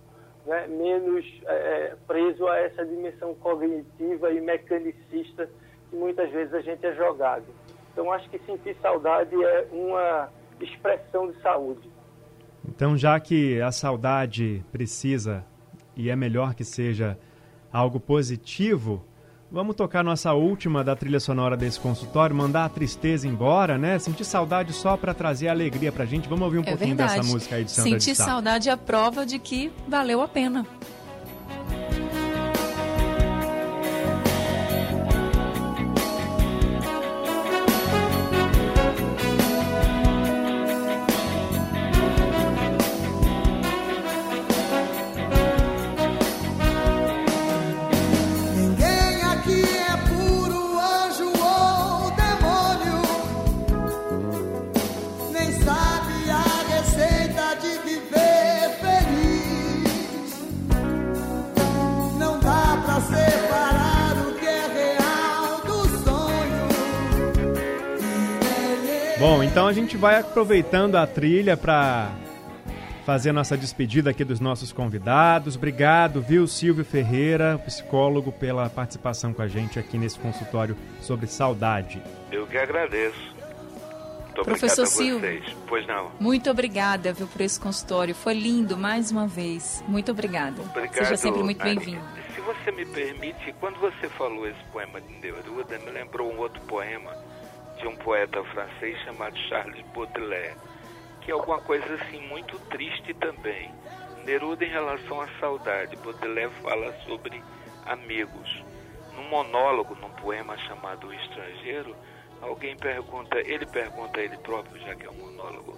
né? 0.45 0.67
menos 0.67 1.25
é, 1.45 1.95
preso 2.07 2.47
a 2.47 2.57
essa 2.57 2.85
dimensão 2.85 3.33
cognitiva 3.35 4.31
e 4.31 4.41
mecanicista 4.41 5.49
que 5.89 5.95
muitas 5.95 6.29
vezes 6.31 6.53
a 6.53 6.61
gente 6.61 6.85
é 6.85 6.93
jogado. 6.95 7.45
Então, 7.91 8.11
acho 8.11 8.29
que 8.29 8.39
sentir 8.39 8.75
saudade 8.81 9.35
é 9.35 9.67
uma 9.71 10.29
expressão 10.59 11.31
de 11.31 11.41
saúde. 11.41 11.89
Então, 12.67 12.97
já 12.97 13.19
que 13.19 13.61
a 13.61 13.71
saudade 13.71 14.63
precisa 14.71 15.45
e 15.95 16.09
é 16.09 16.15
melhor 16.15 16.53
que 16.53 16.63
seja 16.63 17.17
algo 17.71 17.99
positivo, 17.99 19.05
Vamos 19.51 19.75
tocar 19.75 20.03
nossa 20.03 20.33
última 20.33 20.83
da 20.83 20.95
trilha 20.95 21.19
sonora 21.19 21.55
desse 21.55 21.79
consultório, 21.79 22.35
mandar 22.35 22.65
a 22.65 22.69
tristeza 22.69 23.27
embora, 23.27 23.77
né? 23.77 23.97
Sentir 23.99 24.25
saudade 24.25 24.73
só 24.73 24.97
para 24.97 25.13
trazer 25.13 25.47
alegria 25.47 25.91
pra 25.91 26.03
gente. 26.05 26.27
Vamos 26.27 26.45
ouvir 26.45 26.57
um 26.57 26.63
é 26.63 26.65
pouquinho 26.65 26.95
verdade. 26.95 27.19
dessa 27.19 27.31
música 27.31 27.55
aí 27.55 27.63
de 27.63 27.71
Sandra 27.71 27.91
Sentir 27.91 28.11
de 28.11 28.17
saudade 28.17 28.69
é 28.69 28.71
a 28.71 28.77
prova 28.77 29.25
de 29.25 29.37
que 29.37 29.71
valeu 29.87 30.21
a 30.21 30.27
pena. 30.27 30.65
Bom, 69.35 69.43
então 69.43 69.67
a 69.67 69.73
gente 69.73 69.97
vai 69.97 70.17
aproveitando 70.17 70.95
a 70.95 71.05
trilha 71.05 71.57
para 71.57 72.09
fazer 73.05 73.31
a 73.31 73.33
nossa 73.33 73.57
despedida 73.57 74.09
aqui 74.09 74.23
dos 74.23 74.39
nossos 74.39 74.71
convidados. 74.71 75.57
Obrigado, 75.57 76.21
viu, 76.21 76.47
Silvio 76.47 76.85
Ferreira, 76.85 77.61
psicólogo, 77.65 78.31
pela 78.31 78.69
participação 78.69 79.33
com 79.33 79.41
a 79.41 79.47
gente 79.49 79.77
aqui 79.77 79.97
nesse 79.97 80.17
consultório 80.17 80.77
sobre 81.01 81.27
saudade. 81.27 82.01
Eu 82.31 82.47
que 82.47 82.57
agradeço. 82.57 83.19
Muito 84.23 84.45
Professor 84.45 84.87
Silvio, 84.87 85.43
pois 85.67 85.85
não. 85.85 86.11
Muito 86.17 86.49
obrigada, 86.49 87.11
viu, 87.11 87.27
por 87.27 87.41
esse 87.41 87.59
consultório. 87.59 88.15
Foi 88.15 88.33
lindo, 88.33 88.77
mais 88.77 89.11
uma 89.11 89.27
vez. 89.27 89.83
Muito 89.85 90.13
obrigada. 90.13 90.61
Obrigado, 90.61 90.93
Seja 90.93 91.17
sempre 91.17 91.43
muito 91.43 91.61
bem-vindo. 91.61 92.01
Se 92.33 92.39
você 92.39 92.71
me 92.71 92.85
permite, 92.85 93.53
quando 93.59 93.77
você 93.81 94.07
falou 94.17 94.47
esse 94.47 94.63
poema 94.71 95.01
de 95.01 95.13
Neruda, 95.15 95.77
me 95.79 95.91
lembrou 95.91 96.31
um 96.31 96.37
outro 96.37 96.61
poema 96.61 97.11
de 97.77 97.87
um 97.87 97.95
poeta 97.95 98.43
francês 98.45 98.97
chamado 99.03 99.37
Charles 99.49 99.85
Baudelaire, 99.93 100.55
que 101.21 101.31
é 101.31 101.33
alguma 101.33 101.59
coisa 101.61 101.85
assim 101.95 102.19
muito 102.27 102.57
triste 102.69 103.13
também. 103.15 103.71
Neruda 104.25 104.65
em 104.65 104.69
relação 104.69 105.21
à 105.21 105.27
saudade, 105.39 105.95
Baudelaire 105.97 106.51
fala 106.63 106.93
sobre 107.05 107.41
amigos. 107.85 108.63
Num 109.15 109.29
monólogo, 109.29 109.95
num 109.95 110.09
poema 110.11 110.57
chamado 110.57 111.07
O 111.07 111.13
Estrangeiro, 111.13 111.95
alguém 112.41 112.75
pergunta, 112.75 113.39
ele 113.39 113.65
pergunta 113.65 114.19
a 114.19 114.23
ele 114.23 114.37
próprio, 114.37 114.79
já 114.81 114.95
que 114.95 115.05
é 115.05 115.09
um 115.09 115.13
monólogo, 115.13 115.77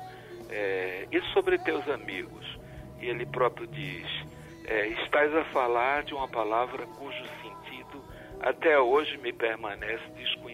é, 0.49 1.07
e 1.12 1.21
sobre 1.33 1.57
teus 1.60 1.88
amigos? 1.89 2.45
E 2.99 3.07
ele 3.07 3.25
próprio 3.25 3.67
diz, 3.67 4.07
é, 4.65 4.88
estás 4.88 5.36
a 5.36 5.43
falar 5.45 6.03
de 6.03 6.13
uma 6.13 6.27
palavra 6.27 6.86
cujo 6.86 7.23
sentido 7.41 8.03
até 8.39 8.79
hoje 8.79 9.17
me 9.17 9.33
permanece 9.33 10.03
desconhecido. 10.15 10.46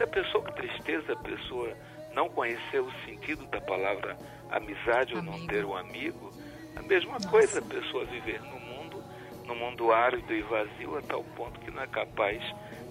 Se 0.00 0.04
a 0.04 0.06
pessoa 0.06 0.42
com 0.42 0.52
tristeza, 0.52 1.12
a 1.12 1.16
pessoa 1.16 1.76
não 2.14 2.26
conhecer 2.30 2.80
o 2.80 2.90
sentido 3.04 3.44
da 3.48 3.60
palavra 3.60 4.16
amizade 4.50 5.12
amigo. 5.12 5.30
ou 5.30 5.38
não 5.38 5.46
ter 5.46 5.62
um 5.62 5.76
amigo, 5.76 6.32
a 6.74 6.80
mesma 6.80 7.12
Nossa. 7.12 7.28
coisa 7.28 7.58
a 7.58 7.62
pessoa 7.62 8.06
viver 8.06 8.40
no 8.40 8.58
mundo, 8.60 9.04
no 9.44 9.54
mundo 9.54 9.92
árido 9.92 10.32
e 10.32 10.40
vazio 10.40 10.96
a 10.96 11.02
tal 11.02 11.22
ponto 11.36 11.60
que 11.60 11.70
não 11.70 11.82
é 11.82 11.86
capaz 11.86 12.42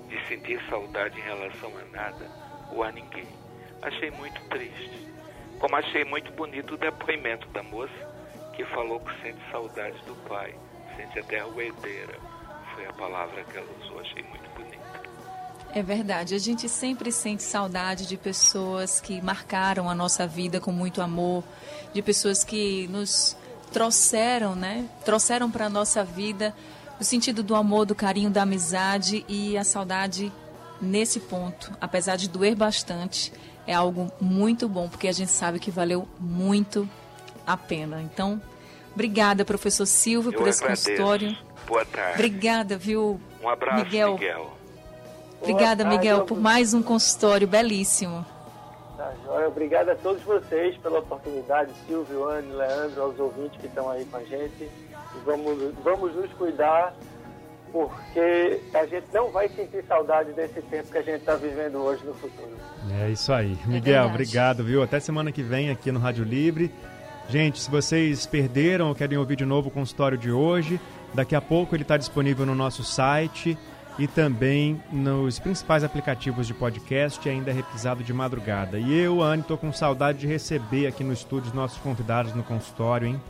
de 0.07 0.23
sentir 0.27 0.61
saudade 0.69 1.19
em 1.19 1.23
relação 1.23 1.71
a 1.79 1.85
nada 1.85 2.29
ou 2.71 2.83
a 2.83 2.91
ninguém. 2.91 3.27
Achei 3.81 4.11
muito 4.11 4.39
triste. 4.47 5.11
Como 5.57 5.75
achei 5.77 6.05
muito 6.05 6.31
bonito 6.33 6.75
o 6.75 6.77
depoimento 6.77 7.47
da 7.47 7.63
moça 7.63 8.51
que 8.55 8.63
falou 8.65 8.99
que 8.99 9.21
sente 9.23 9.41
saudade 9.49 9.97
do 10.05 10.13
pai, 10.27 10.53
sente 10.95 11.17
até 11.17 11.39
a 11.39 11.45
ruedeira. 11.45 12.19
Foi 12.75 12.85
a 12.85 12.93
palavra 12.93 13.43
que 13.45 13.57
ela 13.57 13.67
usou, 13.81 13.99
achei 13.99 14.21
muito 14.21 14.47
bonita. 14.51 15.08
É 15.73 15.83
verdade, 15.83 16.33
a 16.33 16.39
gente 16.39 16.67
sempre 16.67 17.11
sente 17.11 17.43
saudade 17.43 18.07
de 18.07 18.17
pessoas 18.17 18.99
que 18.99 19.21
marcaram 19.21 19.87
a 19.89 19.93
nossa 19.93 20.25
vida 20.25 20.59
com 20.59 20.71
muito 20.71 20.99
amor, 21.01 21.43
de 21.93 22.01
pessoas 22.01 22.43
que 22.43 22.87
nos 22.87 23.37
trouxeram, 23.71 24.55
né? 24.55 24.85
Trouxeram 25.05 25.49
para 25.49 25.67
a 25.67 25.69
nossa 25.69 26.03
vida 26.03 26.55
o 26.99 27.03
sentido 27.03 27.43
do 27.43 27.55
amor, 27.55 27.85
do 27.85 27.95
carinho, 27.95 28.29
da 28.29 28.41
amizade 28.41 29.23
e 29.29 29.57
a 29.57 29.63
saudade 29.63 30.31
nesse 30.81 31.19
ponto, 31.19 31.71
apesar 31.79 32.15
de 32.15 32.27
doer 32.27 32.55
bastante, 32.55 33.31
é 33.67 33.73
algo 33.73 34.11
muito 34.19 34.67
bom, 34.67 34.89
porque 34.89 35.07
a 35.07 35.11
gente 35.11 35.31
sabe 35.31 35.59
que 35.59 35.69
valeu 35.69 36.07
muito 36.19 36.89
a 37.45 37.55
pena. 37.55 38.01
Então, 38.01 38.41
obrigada, 38.93 39.45
professor 39.45 39.85
Silvio, 39.85 40.31
Eu 40.33 40.37
por 40.39 40.47
esse 40.47 40.63
agradeço. 40.63 40.89
consultório. 40.89 41.37
Boa 41.67 41.85
tarde. 41.85 42.13
Obrigada, 42.13 42.77
viu, 42.77 43.19
Um 43.41 43.47
abraço, 43.49 43.85
Miguel. 43.85 44.13
Miguel. 44.13 44.58
Obrigada, 45.41 45.83
tarde, 45.83 45.97
Miguel, 45.97 46.25
por 46.25 46.39
mais 46.39 46.73
um 46.73 46.81
consultório 46.81 47.47
belíssimo. 47.47 48.25
Tá, 48.97 49.13
joia. 49.25 49.47
Obrigado 49.47 49.89
a 49.89 49.95
todos 49.95 50.21
vocês 50.23 50.75
pela 50.77 50.99
oportunidade, 50.99 51.71
Silvio, 51.87 52.27
Anne, 52.27 52.51
Leandro, 52.51 53.01
aos 53.01 53.19
ouvintes 53.19 53.59
que 53.59 53.67
estão 53.67 53.89
aí 53.89 54.03
com 54.05 54.17
a 54.17 54.23
gente. 54.23 54.63
E 54.63 55.19
vamos, 55.25 55.73
vamos 55.83 56.13
nos 56.13 56.31
cuidar, 56.33 56.93
porque 57.71 58.59
a 58.73 58.85
gente 58.85 59.07
não 59.13 59.31
vai 59.31 59.47
sentir 59.47 59.83
saudade 59.87 60.33
desse 60.33 60.61
tempo 60.63 60.91
que 60.91 60.97
a 60.97 61.01
gente 61.01 61.21
está 61.21 61.35
vivendo 61.35 61.77
hoje 61.77 62.05
no 62.05 62.13
futuro. 62.13 62.57
É 63.01 63.09
isso 63.09 63.31
aí. 63.31 63.57
Miguel, 63.65 63.81
verdade. 63.81 64.09
obrigado, 64.09 64.63
viu? 64.65 64.83
Até 64.83 64.99
semana 64.99 65.31
que 65.31 65.41
vem 65.41 65.69
aqui 65.69 65.91
no 65.91 65.99
Rádio 65.99 66.25
Livre. 66.25 66.69
Gente, 67.29 67.61
se 67.61 67.71
vocês 67.71 68.25
perderam 68.25 68.89
ou 68.89 68.95
querem 68.95 69.17
ouvir 69.17 69.37
de 69.37 69.45
novo 69.45 69.69
o 69.69 69.71
consultório 69.71 70.17
de 70.17 70.31
hoje, 70.31 70.81
daqui 71.13 71.35
a 71.35 71.41
pouco 71.41 71.75
ele 71.75 71.83
está 71.83 71.95
disponível 71.95 72.45
no 72.45 72.55
nosso 72.55 72.83
site 72.83 73.57
e 73.99 74.07
também 74.07 74.81
nos 74.91 75.37
principais 75.37 75.83
aplicativos 75.83 76.47
de 76.47 76.53
podcast 76.53 77.19
e 77.27 77.29
ainda 77.31 77.51
é 77.51 77.53
reprisado 77.53 78.03
de 78.03 78.13
madrugada. 78.13 78.79
E 78.79 78.97
eu, 78.97 79.21
Anne, 79.21 79.43
tô 79.43 79.57
com 79.57 79.71
saudade 79.73 80.19
de 80.19 80.27
receber 80.27 80.87
aqui 80.87 81.03
no 81.03 81.13
estúdio 81.13 81.49
os 81.49 81.53
nossos 81.53 81.77
convidados 81.79 82.33
no 82.33 82.41
consultório, 82.41 83.09
hein? 83.09 83.21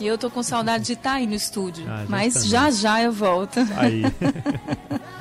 E 0.00 0.06
eu 0.08 0.18
tô 0.18 0.28
com 0.28 0.42
saudade 0.42 0.84
de 0.84 0.94
estar 0.94 1.12
aí 1.12 1.26
no 1.26 1.34
estúdio, 1.34 1.84
Ah, 1.88 2.04
mas 2.08 2.34
também. 2.34 2.48
já 2.48 2.70
já 2.72 3.00
eu 3.00 3.12
volto. 3.12 3.60
Aí. 3.76 4.02